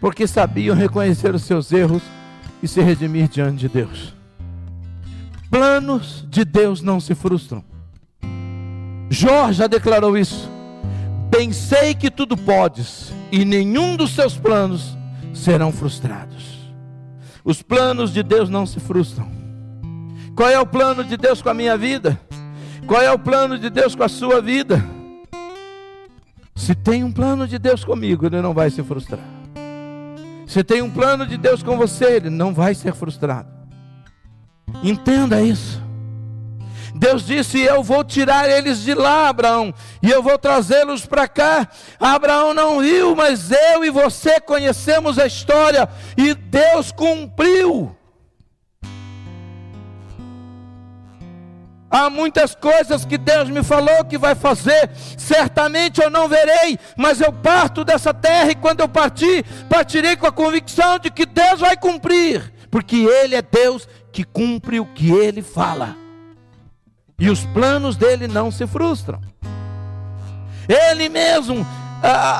[0.00, 2.02] Porque sabiam reconhecer os seus erros
[2.62, 4.21] e se redimir diante de Deus
[5.52, 7.62] planos de Deus não se frustram.
[9.10, 10.50] Jó já declarou isso.
[11.28, 14.96] Bem sei que tudo podes, e nenhum dos seus planos
[15.34, 16.72] serão frustrados.
[17.44, 19.30] Os planos de Deus não se frustram.
[20.34, 22.18] Qual é o plano de Deus com a minha vida?
[22.86, 24.82] Qual é o plano de Deus com a sua vida?
[26.56, 29.24] Se tem um plano de Deus comigo, ele não vai se frustrar.
[30.46, 33.61] Se tem um plano de Deus com você, ele não vai ser frustrado.
[34.82, 35.82] Entenda isso.
[36.94, 41.68] Deus disse: Eu vou tirar eles de lá, Abraão, e eu vou trazê-los para cá.
[41.98, 47.96] Abraão não viu, mas eu e você conhecemos a história, e Deus cumpriu.
[51.90, 57.20] Há muitas coisas que Deus me falou que vai fazer, certamente eu não verei, mas
[57.20, 61.60] eu parto dessa terra e quando eu partir, partirei com a convicção de que Deus
[61.60, 65.96] vai cumprir, porque Ele é Deus que cumpre o que ele fala.
[67.18, 69.20] E os planos dele não se frustram.
[70.68, 71.66] Ele mesmo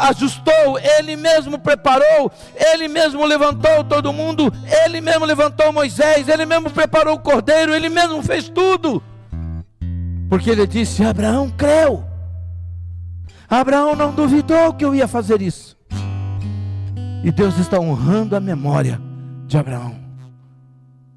[0.08, 4.52] ajustou, ele mesmo preparou, ele mesmo levantou todo mundo,
[4.84, 9.02] ele mesmo levantou Moisés, ele mesmo preparou o cordeiro, ele mesmo fez tudo.
[10.28, 12.04] Porque ele disse: Abraão creu.
[13.48, 15.76] Abraão não duvidou que eu ia fazer isso.
[17.22, 19.00] E Deus está honrando a memória
[19.46, 20.01] de Abraão.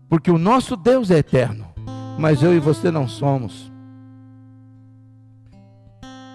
[0.10, 1.66] Porque o nosso Deus é eterno,
[2.18, 3.72] mas eu e você não somos.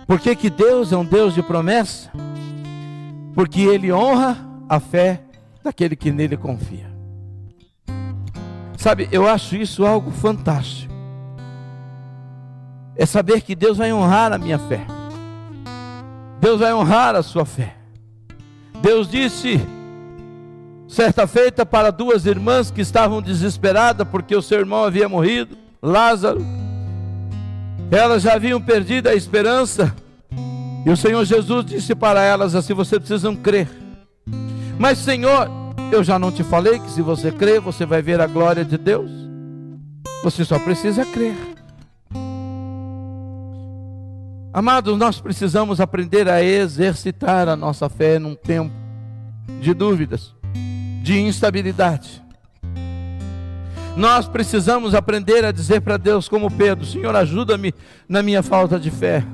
[0.07, 2.11] Por que, que Deus é um Deus de promessa?
[3.35, 4.37] Porque Ele honra
[4.69, 5.23] a fé
[5.63, 6.91] daquele que nele confia.
[8.77, 10.93] Sabe, eu acho isso algo fantástico.
[12.97, 14.85] É saber que Deus vai honrar a minha fé.
[16.41, 17.77] Deus vai honrar a sua fé.
[18.83, 19.61] Deus disse
[20.91, 26.45] certa feita para duas irmãs que estavam desesperadas porque o seu irmão havia morrido, Lázaro.
[27.91, 29.95] Elas já haviam perdido a esperança.
[30.85, 33.69] E o Senhor Jesus disse para elas assim: vocês precisam crer.
[34.79, 35.49] Mas, Senhor,
[35.93, 38.77] eu já não te falei que se você crer, você vai ver a glória de
[38.77, 39.11] Deus?
[40.25, 41.37] Você só precisa crer.
[44.53, 48.75] Amados, nós precisamos aprender a exercitar a nossa fé num tempo
[49.61, 50.40] de dúvidas
[51.11, 52.23] de instabilidade.
[53.97, 57.75] Nós precisamos aprender a dizer para Deus, como Pedro: Senhor, ajuda-me
[58.09, 59.25] na minha falta de fé.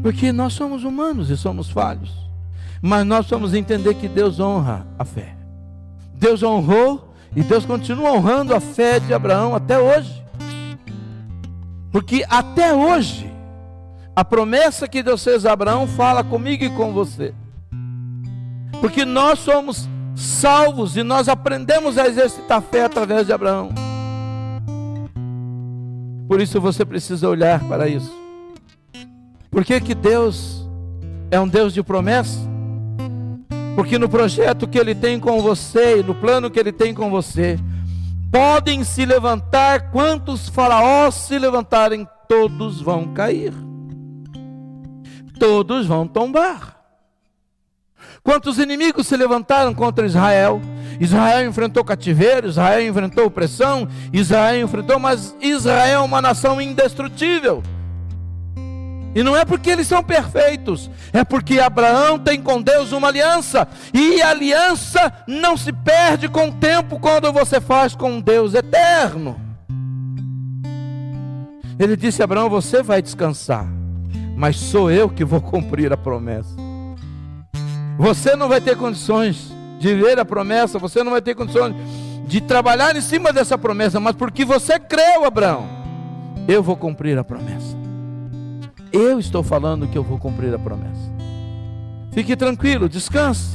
[0.00, 2.12] Porque nós somos humanos e somos falhos.
[2.80, 5.34] Mas nós vamos entender que Deus honra a fé.
[6.14, 10.22] Deus honrou e Deus continua honrando a fé de Abraão até hoje.
[11.90, 13.28] Porque até hoje,
[14.14, 17.34] a promessa que Deus fez a Abraão fala comigo e com você.
[18.82, 23.68] Porque nós somos salvos e nós aprendemos a exercitar fé através de Abraão.
[26.26, 28.12] Por isso você precisa olhar para isso.
[29.52, 30.68] Por que, que Deus
[31.30, 32.40] é um Deus de promessa?
[33.76, 37.08] Porque no projeto que Ele tem com você e no plano que Ele tem com
[37.08, 37.60] você,
[38.32, 43.54] podem se levantar quantos faraós se levantarem, todos vão cair,
[45.38, 46.81] todos vão tombar.
[48.22, 50.62] Quantos inimigos se levantaram contra Israel?
[51.00, 57.62] Israel enfrentou cativeiro, Israel enfrentou opressão, Israel enfrentou, mas Israel é uma nação indestrutível.
[59.14, 63.66] E não é porque eles são perfeitos, é porque Abraão tem com Deus uma aliança,
[63.92, 68.54] e a aliança não se perde com o tempo quando você faz com um Deus
[68.54, 69.38] eterno.
[71.78, 73.66] Ele disse a Abraão: Você vai descansar,
[74.36, 76.61] mas sou eu que vou cumprir a promessa.
[78.02, 81.76] Você não vai ter condições de ver a promessa, você não vai ter condições
[82.26, 85.68] de trabalhar em cima dessa promessa, mas porque você creu, Abraão,
[86.48, 87.76] eu vou cumprir a promessa.
[88.92, 91.12] Eu estou falando que eu vou cumprir a promessa.
[92.10, 93.52] Fique tranquilo, descanse.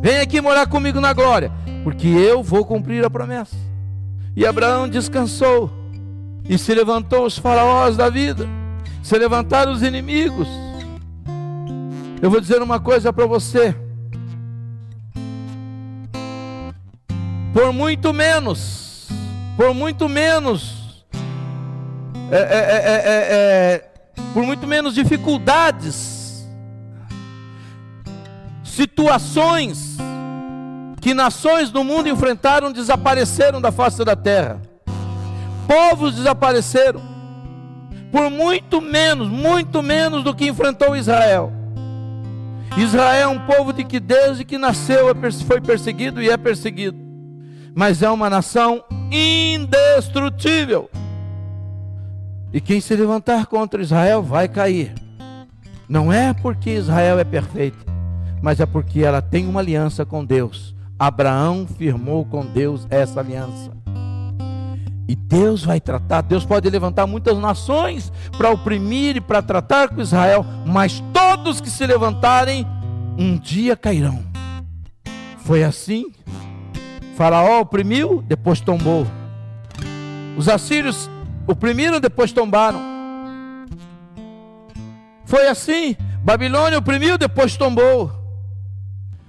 [0.00, 1.52] Vem aqui morar comigo na glória,
[1.84, 3.56] porque eu vou cumprir a promessa.
[4.34, 5.70] E Abraão descansou,
[6.48, 8.48] e se levantou os faraós da vida,
[9.02, 10.48] se levantaram os inimigos.
[12.22, 13.74] Eu vou dizer uma coisa para você.
[17.50, 19.08] Por muito menos,
[19.56, 21.02] por muito menos,
[22.30, 22.44] é, é,
[23.06, 23.90] é,
[24.34, 26.46] por muito menos dificuldades,
[28.62, 29.96] situações
[31.00, 34.60] que nações do mundo enfrentaram desapareceram da face da terra,
[35.66, 37.00] povos desapareceram,
[38.12, 41.59] por muito menos, muito menos do que enfrentou Israel.
[42.76, 45.06] Israel é um povo de que desde que nasceu
[45.46, 47.10] foi perseguido e é perseguido
[47.74, 50.90] mas é uma nação indestrutível.
[52.52, 54.92] E quem se levantar contra Israel vai cair.
[55.88, 57.84] Não é porque Israel é perfeito,
[58.42, 60.74] mas é porque ela tem uma aliança com Deus.
[60.98, 63.70] Abraão firmou com Deus essa aliança.
[65.10, 70.00] E Deus vai tratar, Deus pode levantar muitas nações para oprimir e para tratar com
[70.00, 72.64] Israel, mas todos que se levantarem
[73.18, 74.22] um dia cairão.
[75.38, 76.12] Foi assim
[77.20, 79.06] Faraó oprimiu, depois tombou.
[80.38, 81.10] Os assírios
[81.46, 82.80] oprimiram, depois tombaram.
[85.26, 85.94] Foi assim.
[86.22, 88.10] Babilônia oprimiu, depois tombou.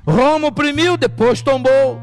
[0.07, 1.99] Roma oprimiu, depois tombou.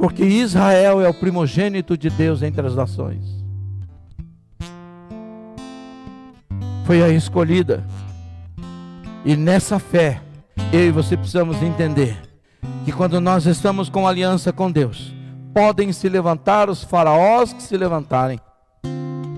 [0.00, 3.22] Porque Israel é o primogênito de Deus entre as nações.
[6.86, 7.84] Foi a escolhida.
[9.26, 10.22] E nessa fé,
[10.72, 12.18] eu e você precisamos entender
[12.86, 15.14] que quando nós estamos com aliança com Deus,
[15.52, 18.40] podem se levantar os faraós que se levantarem.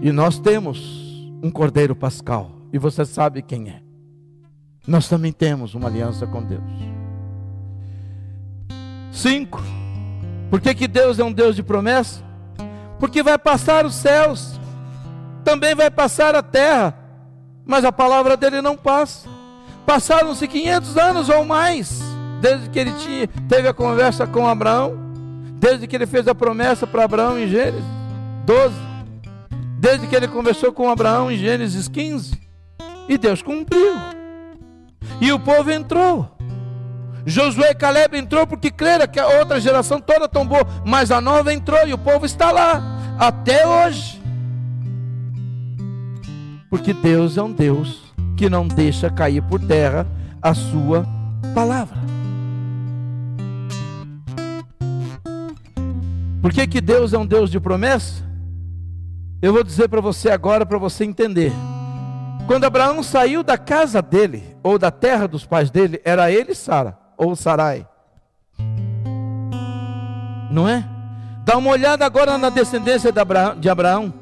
[0.00, 0.78] E nós temos
[1.42, 3.82] um cordeiro pascal, e você sabe quem é.
[4.86, 6.62] Nós também temos uma aliança com Deus.
[9.10, 9.60] Cinco.
[10.52, 12.22] Por que, que Deus é um Deus de promessa?
[13.00, 14.60] Porque vai passar os céus,
[15.42, 16.94] também vai passar a terra,
[17.64, 19.26] mas a palavra dele não passa.
[19.86, 22.02] Passaram-se 500 anos ou mais
[22.42, 24.98] desde que ele tinha, teve a conversa com Abraão,
[25.54, 27.82] desde que ele fez a promessa para Abraão em Gênesis
[28.44, 28.74] 12,
[29.78, 32.38] desde que ele conversou com Abraão em Gênesis 15,
[33.08, 33.94] e Deus cumpriu,
[35.18, 36.36] e o povo entrou.
[37.24, 41.52] Josué e Caleb entrou porque creram que a outra geração toda tombou, mas a nova
[41.52, 42.82] entrou e o povo está lá
[43.18, 44.20] até hoje.
[46.68, 50.06] Porque Deus é um Deus que não deixa cair por terra
[50.40, 51.06] a sua
[51.54, 51.98] palavra.
[56.40, 58.24] Por que, que Deus é um Deus de promessa?
[59.40, 61.52] Eu vou dizer para você agora, para você entender.
[62.46, 66.98] Quando Abraão saiu da casa dele, ou da terra dos pais dele, era ele Sara,
[67.22, 67.86] ou Sarai.
[70.50, 70.84] Não é?
[71.44, 74.14] Dá uma olhada agora na descendência de Abraão.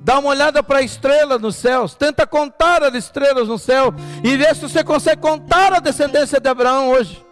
[0.00, 1.94] Dá uma olhada para a estrela nos céus.
[1.94, 3.92] Tenta contar as estrelas no céu.
[4.22, 7.24] E vê se você consegue contar a descendência de Abraão hoje.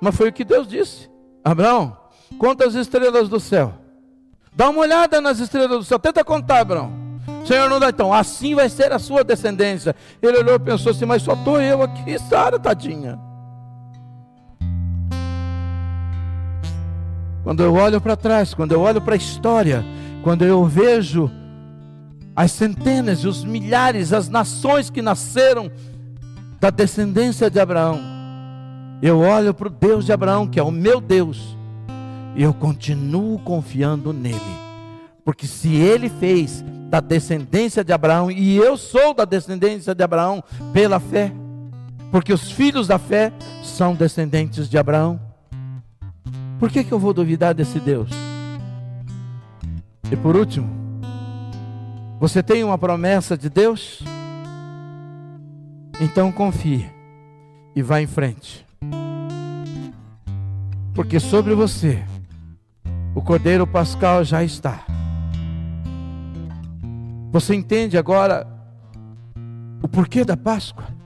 [0.00, 1.10] Mas foi o que Deus disse.
[1.44, 1.96] Abraão,
[2.38, 3.74] Conta as estrelas do céu.
[4.54, 5.98] Dá uma olhada nas estrelas do céu.
[5.98, 6.92] Tenta contar, Abraão.
[7.46, 8.12] Senhor, não dá então.
[8.12, 9.94] Assim vai ser a sua descendência.
[10.20, 13.18] Ele olhou e pensou assim: Mas só estou eu aqui, Sara, tadinha.
[17.42, 19.84] Quando eu olho para trás, quando eu olho para a história,
[20.22, 21.30] quando eu vejo
[22.34, 25.70] as centenas e os milhares, as nações que nasceram
[26.60, 28.00] da descendência de Abraão,
[29.02, 31.56] eu olho para o Deus de Abraão, que é o meu Deus,
[32.36, 34.38] e eu continuo confiando nele.
[35.24, 40.42] Porque se ele fez da descendência de Abraão, e eu sou da descendência de Abraão
[40.72, 41.32] pela fé,
[42.12, 43.32] porque os filhos da fé
[43.64, 45.18] são descendentes de Abraão.
[46.62, 48.08] Por que, que eu vou duvidar desse Deus?
[50.08, 50.70] E por último,
[52.20, 54.00] você tem uma promessa de Deus?
[56.00, 56.88] Então confie
[57.74, 58.64] e vá em frente.
[60.94, 62.00] Porque sobre você
[63.12, 64.86] o Cordeiro Pascal já está.
[67.32, 68.46] Você entende agora
[69.82, 71.01] o porquê da Páscoa?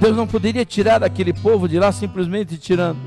[0.00, 2.98] Deus não poderia tirar aquele povo de lá simplesmente tirando.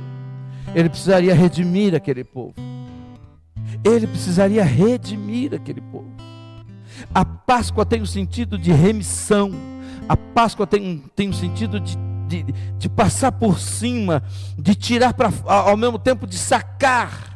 [0.76, 2.54] Ele precisaria redimir aquele povo.
[3.84, 6.12] Ele precisaria redimir aquele povo.
[7.14, 9.52] A Páscoa tem o sentido de remissão.
[10.08, 12.46] A Páscoa tem, tem o sentido de, de,
[12.78, 14.22] de passar por cima,
[14.58, 17.32] de tirar para ao mesmo tempo de sacar.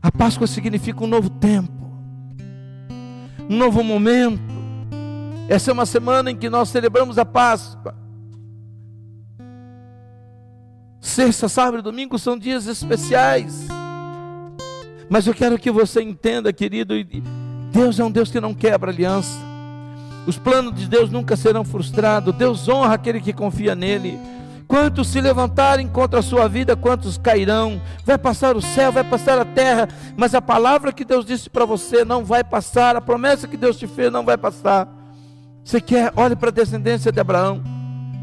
[0.00, 1.72] A Páscoa significa um novo tempo,
[3.48, 4.61] um novo momento.
[5.52, 7.94] Essa é uma semana em que nós celebramos a Páscoa.
[10.98, 13.68] Sexta, sábado e domingo são dias especiais.
[15.10, 16.94] Mas eu quero que você entenda, querido,
[17.70, 19.38] Deus é um Deus que não quebra aliança.
[20.26, 22.34] Os planos de Deus nunca serão frustrados.
[22.34, 24.18] Deus honra aquele que confia nele.
[24.66, 27.78] Quantos se levantarem contra a sua vida, quantos cairão?
[28.06, 29.86] Vai passar o céu, vai passar a terra,
[30.16, 33.76] mas a palavra que Deus disse para você não vai passar, a promessa que Deus
[33.76, 35.01] te fez não vai passar.
[35.64, 37.62] Você quer, olhe para a descendência de Abraão.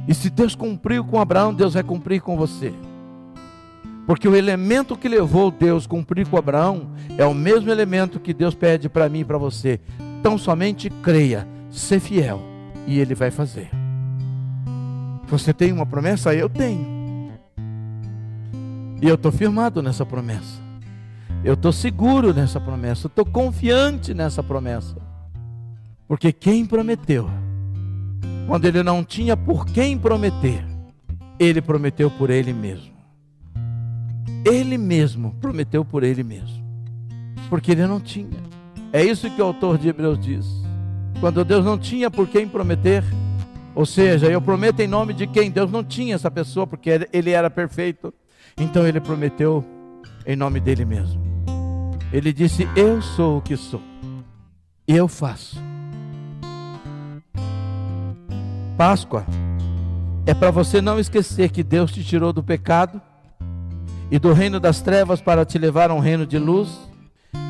[0.08, 2.74] E se Deus cumpriu com Abraão, Deus vai cumprir com você.
[4.06, 8.34] Porque o elemento que levou Deus a cumprir com Abraão é o mesmo elemento que
[8.34, 9.80] Deus pede para mim e para você.
[10.20, 12.42] Então somente creia, ser fiel,
[12.88, 13.70] e Ele vai fazer.
[15.28, 16.34] Você tem uma promessa?
[16.34, 17.32] Eu tenho.
[19.00, 20.60] E eu estou firmado nessa promessa.
[21.44, 23.06] Eu estou seguro nessa promessa.
[23.06, 24.96] Eu estou confiante nessa promessa.
[26.10, 27.30] Porque quem prometeu,
[28.47, 30.66] quando ele não tinha por quem prometer,
[31.39, 32.91] ele prometeu por ele mesmo.
[34.43, 36.66] Ele mesmo prometeu por ele mesmo.
[37.47, 38.39] Porque ele não tinha.
[38.91, 40.47] É isso que o autor de Hebreus diz.
[41.20, 43.03] Quando Deus não tinha por quem prometer,
[43.76, 45.51] ou seja, eu prometo em nome de quem?
[45.51, 48.12] Deus não tinha essa pessoa, porque ele era perfeito.
[48.57, 49.64] Então ele prometeu
[50.26, 51.22] em nome dele mesmo.
[52.12, 53.82] Ele disse: Eu sou o que sou,
[54.88, 55.68] eu faço.
[58.80, 59.25] Páscoa
[60.25, 63.01] é para você não esquecer que Deus te tirou do pecado
[64.09, 66.80] e do reino das trevas para te levar a um reino de luz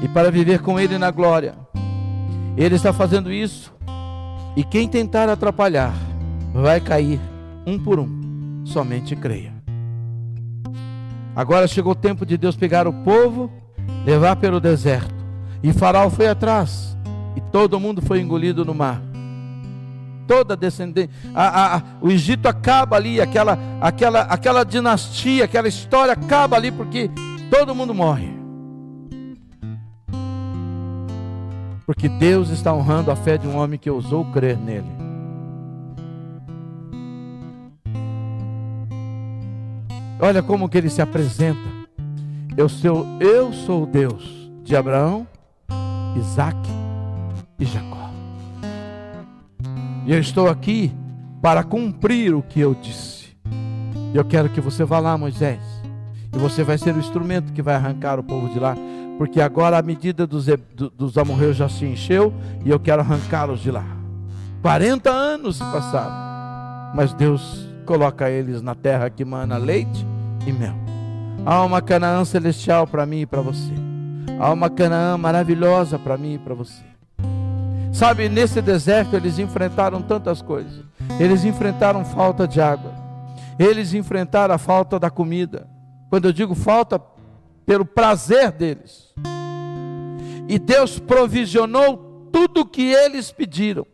[0.02, 1.54] e para viver com Ele na glória.
[2.58, 3.72] Ele está fazendo isso
[4.56, 5.94] e quem tentar atrapalhar
[6.52, 7.22] vai cair
[7.64, 8.64] um por um.
[8.66, 9.54] Somente creia.
[11.36, 13.52] Agora chegou o tempo de Deus pegar o povo,
[14.04, 15.14] levar pelo deserto.
[15.62, 16.98] E Faraó foi atrás
[17.36, 19.09] e todo mundo foi engolido no mar
[20.30, 21.10] toda descendência.
[21.34, 27.10] A, a, o Egito acaba ali, aquela, aquela, aquela dinastia, aquela história acaba ali porque
[27.50, 28.30] todo mundo morre.
[31.88, 34.86] Porque Deus está honrando a fé de um homem que ousou crer nele.
[40.20, 41.68] Olha como que ele se apresenta.
[42.56, 45.26] Eu sou, eu sou Deus de Abraão,
[46.16, 46.60] Isaac
[47.58, 47.99] e Jacó.
[50.10, 50.92] E eu estou aqui
[51.40, 53.28] para cumprir o que eu disse.
[54.12, 55.62] Eu quero que você vá lá, Moisés.
[56.34, 58.76] E você vai ser o instrumento que vai arrancar o povo de lá.
[59.20, 60.48] Porque agora a medida dos,
[60.98, 62.34] dos amorreus já se encheu
[62.66, 63.86] e eu quero arrancá-los de lá.
[64.64, 66.96] 40 anos se passaram.
[66.96, 70.04] Mas Deus coloca eles na terra que mana leite
[70.48, 70.74] e mel.
[71.46, 73.74] Há uma Canaã celestial para mim e para você.
[74.40, 76.89] Há uma Canaã maravilhosa para mim e para você.
[77.92, 80.84] Sabe, nesse deserto eles enfrentaram tantas coisas.
[81.20, 82.94] Eles enfrentaram falta de água.
[83.58, 85.68] Eles enfrentaram a falta da comida.
[86.10, 87.02] Quando eu digo falta,
[87.66, 89.14] pelo prazer deles.
[90.48, 93.86] E Deus provisionou tudo o que eles pediram.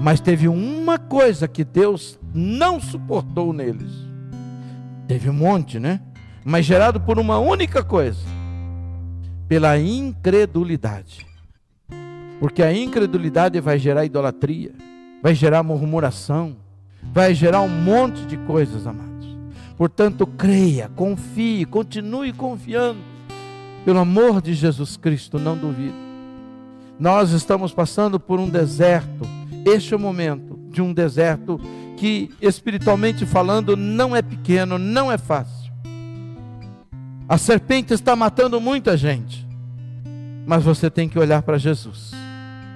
[0.00, 3.90] Mas teve uma coisa que Deus não suportou neles.
[5.08, 6.00] Teve um monte, né?
[6.44, 8.20] Mas gerado por uma única coisa:
[9.48, 11.31] pela incredulidade.
[12.42, 14.72] Porque a incredulidade vai gerar idolatria,
[15.22, 16.56] vai gerar murmuração,
[17.00, 19.28] vai gerar um monte de coisas, amados.
[19.76, 22.98] Portanto, creia, confie, continue confiando.
[23.84, 25.94] Pelo amor de Jesus Cristo, não duvide.
[26.98, 29.24] Nós estamos passando por um deserto.
[29.64, 31.60] Este é o momento de um deserto
[31.96, 35.72] que, espiritualmente falando, não é pequeno, não é fácil.
[37.28, 39.46] A serpente está matando muita gente.
[40.44, 42.20] Mas você tem que olhar para Jesus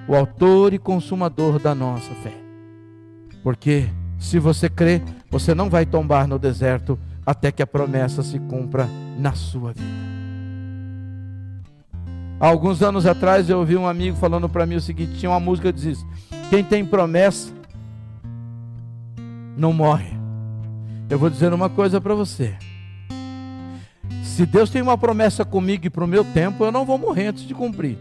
[0.07, 2.33] o autor e consumador da nossa fé.
[3.43, 8.39] Porque se você crê, você não vai tombar no deserto até que a promessa se
[8.39, 8.87] cumpra
[9.17, 10.07] na sua vida.
[12.39, 15.39] Há alguns anos atrás eu ouvi um amigo falando para mim o seguinte: tinha uma
[15.39, 16.05] música que diz:
[16.49, 17.51] Quem tem promessa
[19.57, 20.15] não morre.
[21.09, 22.55] Eu vou dizer uma coisa para você.
[24.23, 27.27] Se Deus tem uma promessa comigo e para o meu tempo, eu não vou morrer
[27.27, 27.97] antes de cumprir.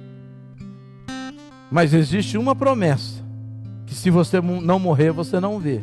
[1.70, 3.24] Mas existe uma promessa
[3.86, 5.80] que se você não morrer, você não vê.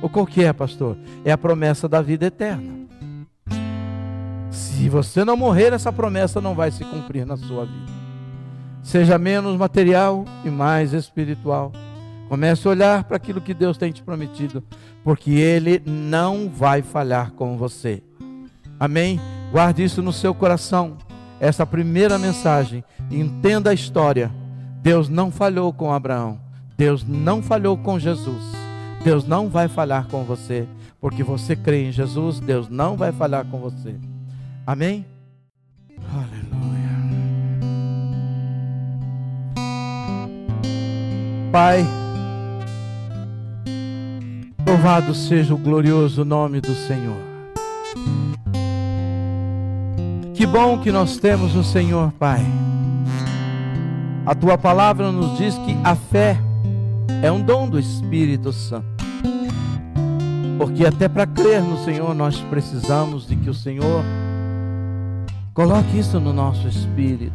[0.00, 0.96] O qual que é, pastor?
[1.24, 2.72] É a promessa da vida eterna.
[4.50, 7.92] Se você não morrer, essa promessa não vai se cumprir na sua vida.
[8.82, 11.72] Seja menos material e mais espiritual.
[12.28, 14.62] Comece a olhar para aquilo que Deus tem te prometido,
[15.02, 18.02] porque Ele não vai falhar com você.
[18.78, 19.20] Amém?
[19.50, 20.98] Guarde isso no seu coração.
[21.40, 22.84] Essa primeira mensagem.
[23.10, 24.30] Entenda a história.
[24.84, 26.38] Deus não falhou com Abraão.
[26.76, 28.52] Deus não falhou com Jesus.
[29.02, 30.68] Deus não vai falhar com você,
[31.00, 33.94] porque você crê em Jesus, Deus não vai falhar com você.
[34.66, 35.06] Amém?
[36.12, 36.44] Aleluia.
[41.50, 41.86] Pai,
[44.66, 47.20] louvado seja o glorioso nome do Senhor.
[50.34, 52.44] Que bom que nós temos o Senhor, Pai.
[54.26, 56.38] A tua palavra nos diz que a fé
[57.22, 58.86] é um dom do Espírito Santo.
[60.56, 64.02] Porque até para crer no Senhor nós precisamos de que o Senhor
[65.52, 67.34] coloque isso no nosso espírito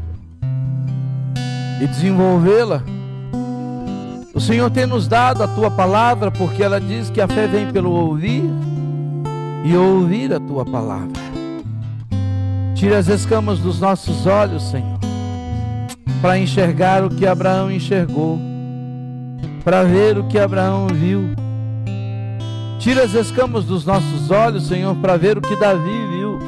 [1.81, 2.81] e desenvolvê-la.
[4.33, 7.71] O Senhor tem nos dado a tua palavra porque ela diz que a fé vem
[7.71, 8.49] pelo ouvir
[9.63, 11.21] e ouvir a tua palavra.
[12.73, 14.99] Tira as escamas dos nossos olhos, Senhor,
[16.21, 18.39] para enxergar o que Abraão enxergou,
[19.63, 21.29] para ver o que Abraão viu
[22.79, 26.39] Tira as escamas dos nossos olhos, Senhor, para ver o que Davi viu,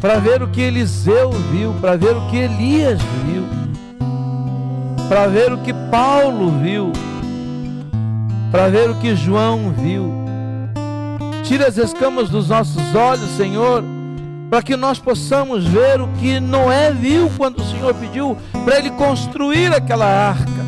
[0.00, 3.44] para ver o que Eliseu viu, para ver o que Elias viu,
[5.08, 6.92] para ver o que Paulo viu,
[8.50, 10.12] para ver o que João viu.
[11.44, 13.84] Tira as escamas dos nossos olhos, Senhor,
[14.50, 18.90] para que nós possamos ver o que Noé viu quando o Senhor pediu para ele
[18.90, 20.66] construir aquela arca.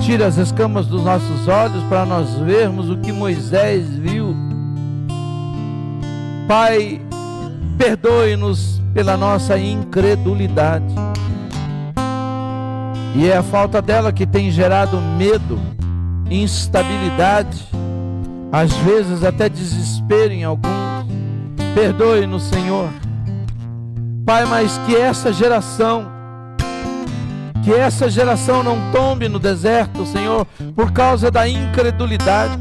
[0.00, 4.34] Tira as escamas dos nossos olhos para nós vermos o que Moisés viu.
[6.46, 7.00] Pai,
[7.76, 10.94] perdoe-nos pela nossa incredulidade.
[13.14, 15.58] E é a falta dela que tem gerado medo,
[16.30, 17.66] instabilidade,
[18.52, 20.87] às vezes até desespero em alguns.
[21.78, 22.90] Perdoe-nos, Senhor.
[24.26, 26.10] Pai, mas que essa geração
[27.62, 32.58] que essa geração não tombe no deserto, Senhor, por causa da incredulidade.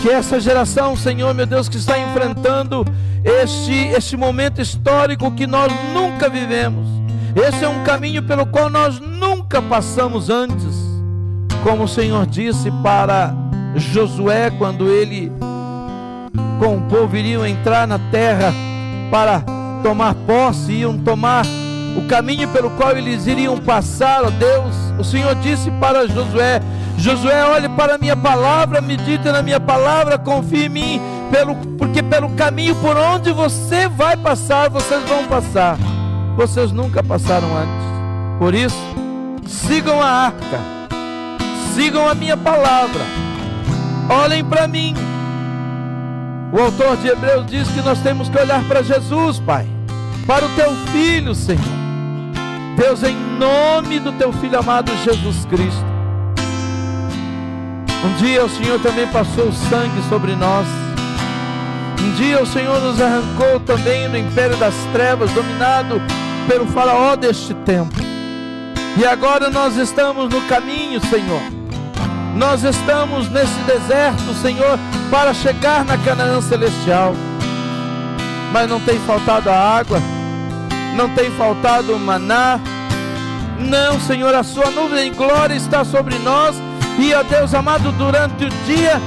[0.00, 2.84] Que essa geração, Senhor, meu Deus, que está enfrentando
[3.24, 6.86] este, este momento histórico que nós nunca vivemos.
[7.34, 10.76] Esse é um caminho pelo qual nós nunca passamos antes.
[11.64, 13.34] Como o Senhor disse para
[13.74, 15.32] Josué, quando ele
[16.64, 18.50] com o povo iriam entrar na terra
[19.10, 19.42] para
[19.82, 21.44] tomar posse, iam tomar
[21.94, 24.74] o caminho pelo qual eles iriam passar, ó Deus.
[24.98, 26.62] O Senhor disse para Josué:
[26.96, 31.00] Josué, olhe para a minha palavra, medite na minha palavra, confie em mim,
[31.30, 35.76] pelo, porque pelo caminho por onde você vai passar, vocês vão passar.
[36.34, 38.38] Vocês nunca passaram antes.
[38.38, 38.82] Por isso,
[39.46, 40.60] sigam a arca,
[41.74, 43.02] sigam a minha palavra,
[44.08, 45.13] olhem para mim.
[46.54, 49.66] O autor de Hebreus diz que nós temos que olhar para Jesus, Pai,
[50.24, 51.58] para o teu filho, Senhor.
[52.76, 55.84] Deus, em nome do teu filho amado Jesus Cristo.
[58.04, 60.64] Um dia o Senhor também passou sangue sobre nós.
[62.00, 66.00] Um dia o Senhor nos arrancou também no império das trevas, dominado
[66.46, 67.96] pelo faraó deste tempo.
[68.96, 71.42] E agora nós estamos no caminho, Senhor.
[72.36, 74.78] Nós estamos nesse deserto, Senhor,
[75.14, 77.14] para chegar na Canaã celestial.
[78.52, 80.00] Mas não tem faltado a água
[80.94, 82.58] não tem faltado maná.
[83.58, 86.56] Não, Senhor, a sua nuvem glória está sobre nós.
[86.98, 89.00] E, ó Deus amado, durante o dia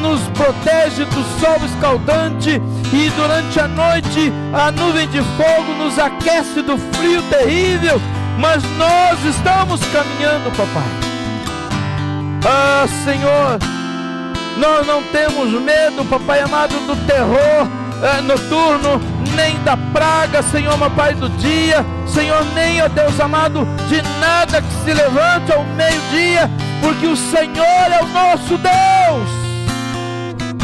[0.00, 2.60] nos protege do sol escaldante
[2.92, 8.00] e durante a noite a nuvem de fogo nos aquece do frio terrível.
[8.38, 10.82] Mas nós estamos caminhando, papai.
[12.48, 13.58] Ah, Senhor,
[14.58, 17.68] nós não temos medo, papai amado, do terror
[18.02, 19.00] é, noturno,
[19.34, 24.60] nem da praga, Senhor, meu Pai do dia, Senhor, nem, ó Deus amado, de nada
[24.60, 26.50] que se levante ao meio-dia,
[26.80, 29.46] porque o Senhor é o nosso Deus.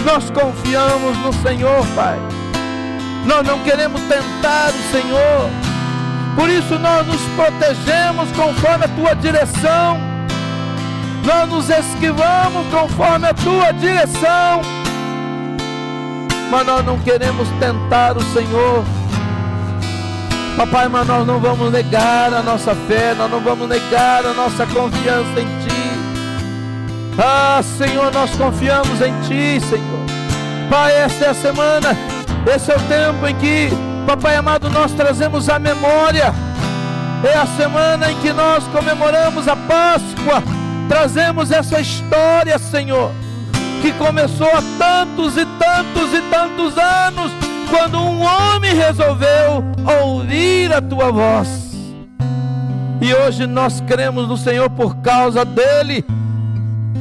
[0.04, 2.18] Nós confiamos no Senhor, Pai.
[3.24, 5.50] Nós não queremos tentar o Senhor.
[6.34, 10.11] Por isso nós nos protegemos conforme a tua direção.
[11.24, 14.62] Nós nos esquivamos conforme a tua direção
[16.52, 18.84] mas nós não queremos tentar o Senhor.
[20.54, 24.66] Papai, mas nós não vamos negar a nossa fé, nós não vamos negar a nossa
[24.66, 27.16] confiança em Ti.
[27.18, 30.04] Ah, Senhor, nós confiamos em Ti, Senhor.
[30.68, 31.96] Pai, esta é a semana,
[32.54, 33.70] esse é o tempo em que,
[34.06, 36.34] Papai amado, nós trazemos a memória.
[37.24, 40.42] É a semana em que nós comemoramos a Páscoa.
[40.88, 43.10] Trazemos essa história, Senhor,
[43.80, 47.32] que começou há tantos e tantos e tantos anos
[47.70, 49.64] quando um homem resolveu
[50.02, 51.72] ouvir a tua voz.
[53.00, 56.04] E hoje nós cremos no Senhor por causa dele.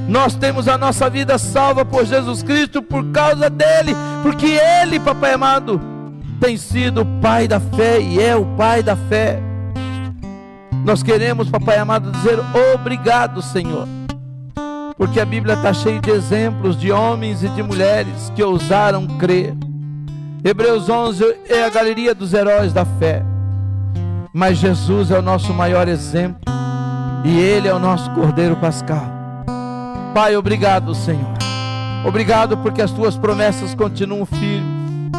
[0.07, 5.33] Nós temos a nossa vida salva por Jesus Cristo por causa dele, porque ele, papai
[5.33, 5.79] amado,
[6.39, 9.50] tem sido o pai da fé e é o pai da fé.
[10.83, 12.39] Nós queremos, papai amado, dizer
[12.73, 13.87] obrigado, Senhor.
[14.97, 19.55] Porque a Bíblia está cheia de exemplos de homens e de mulheres que ousaram crer
[20.43, 23.23] Hebreus 11 é a galeria dos heróis da fé.
[24.33, 26.41] Mas Jesus é o nosso maior exemplo.
[27.23, 29.05] E Ele é o nosso Cordeiro Pascal.
[30.15, 31.37] Pai, obrigado, Senhor.
[32.03, 35.11] Obrigado porque as tuas promessas continuam firmes.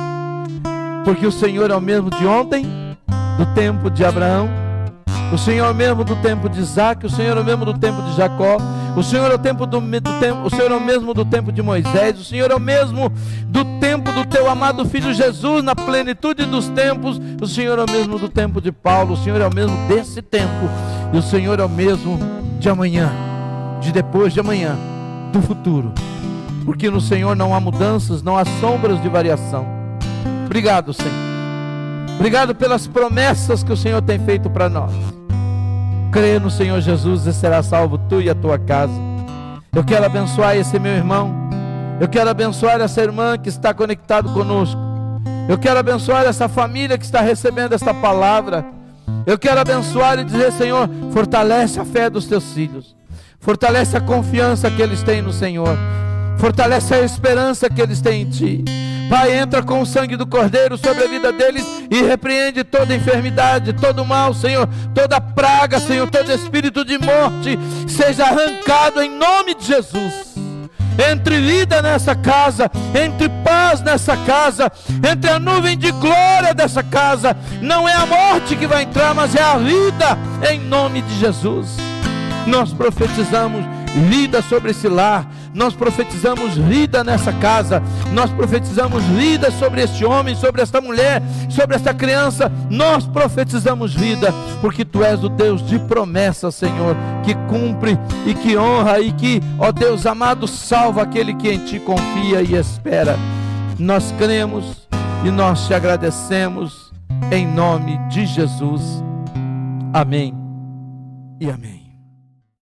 [1.04, 2.66] Porque o Senhor é o mesmo de ontem,
[3.38, 4.61] do tempo de Abraão.
[5.32, 7.06] O Senhor é mesmo do tempo de Isaac.
[7.06, 8.58] O Senhor é o mesmo do tempo de Jacó.
[8.94, 11.50] O Senhor é o tempo do, do tempo, o Senhor é o mesmo do tempo
[11.50, 13.10] de Moisés, o Senhor é o mesmo
[13.46, 17.90] do tempo do teu amado filho Jesus na plenitude dos tempos, o Senhor é o
[17.90, 20.68] mesmo do tempo de Paulo, o Senhor é o mesmo desse tempo,
[21.10, 22.18] e o Senhor é o mesmo
[22.60, 23.10] de amanhã,
[23.80, 24.76] de depois de amanhã,
[25.32, 25.90] do futuro.
[26.66, 29.66] Porque no Senhor não há mudanças, não há sombras de variação.
[30.44, 31.10] Obrigado, Senhor.
[32.16, 34.92] Obrigado pelas promessas que o Senhor tem feito para nós
[36.12, 38.92] crê no Senhor Jesus e será salvo tu e a tua casa.
[39.74, 41.34] Eu quero abençoar esse meu irmão.
[41.98, 44.78] Eu quero abençoar essa irmã que está conectado conosco.
[45.48, 48.64] Eu quero abençoar essa família que está recebendo esta palavra.
[49.24, 52.94] Eu quero abençoar e dizer, Senhor, fortalece a fé dos teus filhos.
[53.40, 55.76] Fortalece a confiança que eles têm no Senhor.
[56.36, 58.64] Fortalece a esperança que eles têm em ti.
[59.12, 63.74] Pai, entra com o sangue do Cordeiro sobre a vida deles e repreende toda enfermidade,
[63.74, 69.66] todo mal, Senhor, toda praga, Senhor, todo espírito de morte, seja arrancado em nome de
[69.66, 70.32] Jesus.
[71.10, 74.72] Entre vida nessa casa, entre paz nessa casa,
[75.06, 79.34] entre a nuvem de glória dessa casa, não é a morte que vai entrar, mas
[79.34, 80.16] é a vida,
[80.50, 81.76] em nome de Jesus.
[82.46, 83.62] Nós profetizamos
[84.08, 87.82] vida sobre esse lar, nós profetizamos vida nessa casa,
[88.12, 94.32] nós profetizamos vida sobre este homem, sobre esta mulher, sobre esta criança, nós profetizamos vida,
[94.60, 99.40] porque tu és o Deus de promessa, Senhor, que cumpre e que honra e que,
[99.58, 103.18] ó Deus amado, salva aquele que em ti confia e espera.
[103.78, 104.88] Nós cremos
[105.24, 106.92] e nós te agradecemos
[107.30, 109.02] em nome de Jesus.
[109.92, 110.34] Amém
[111.40, 111.81] e amém.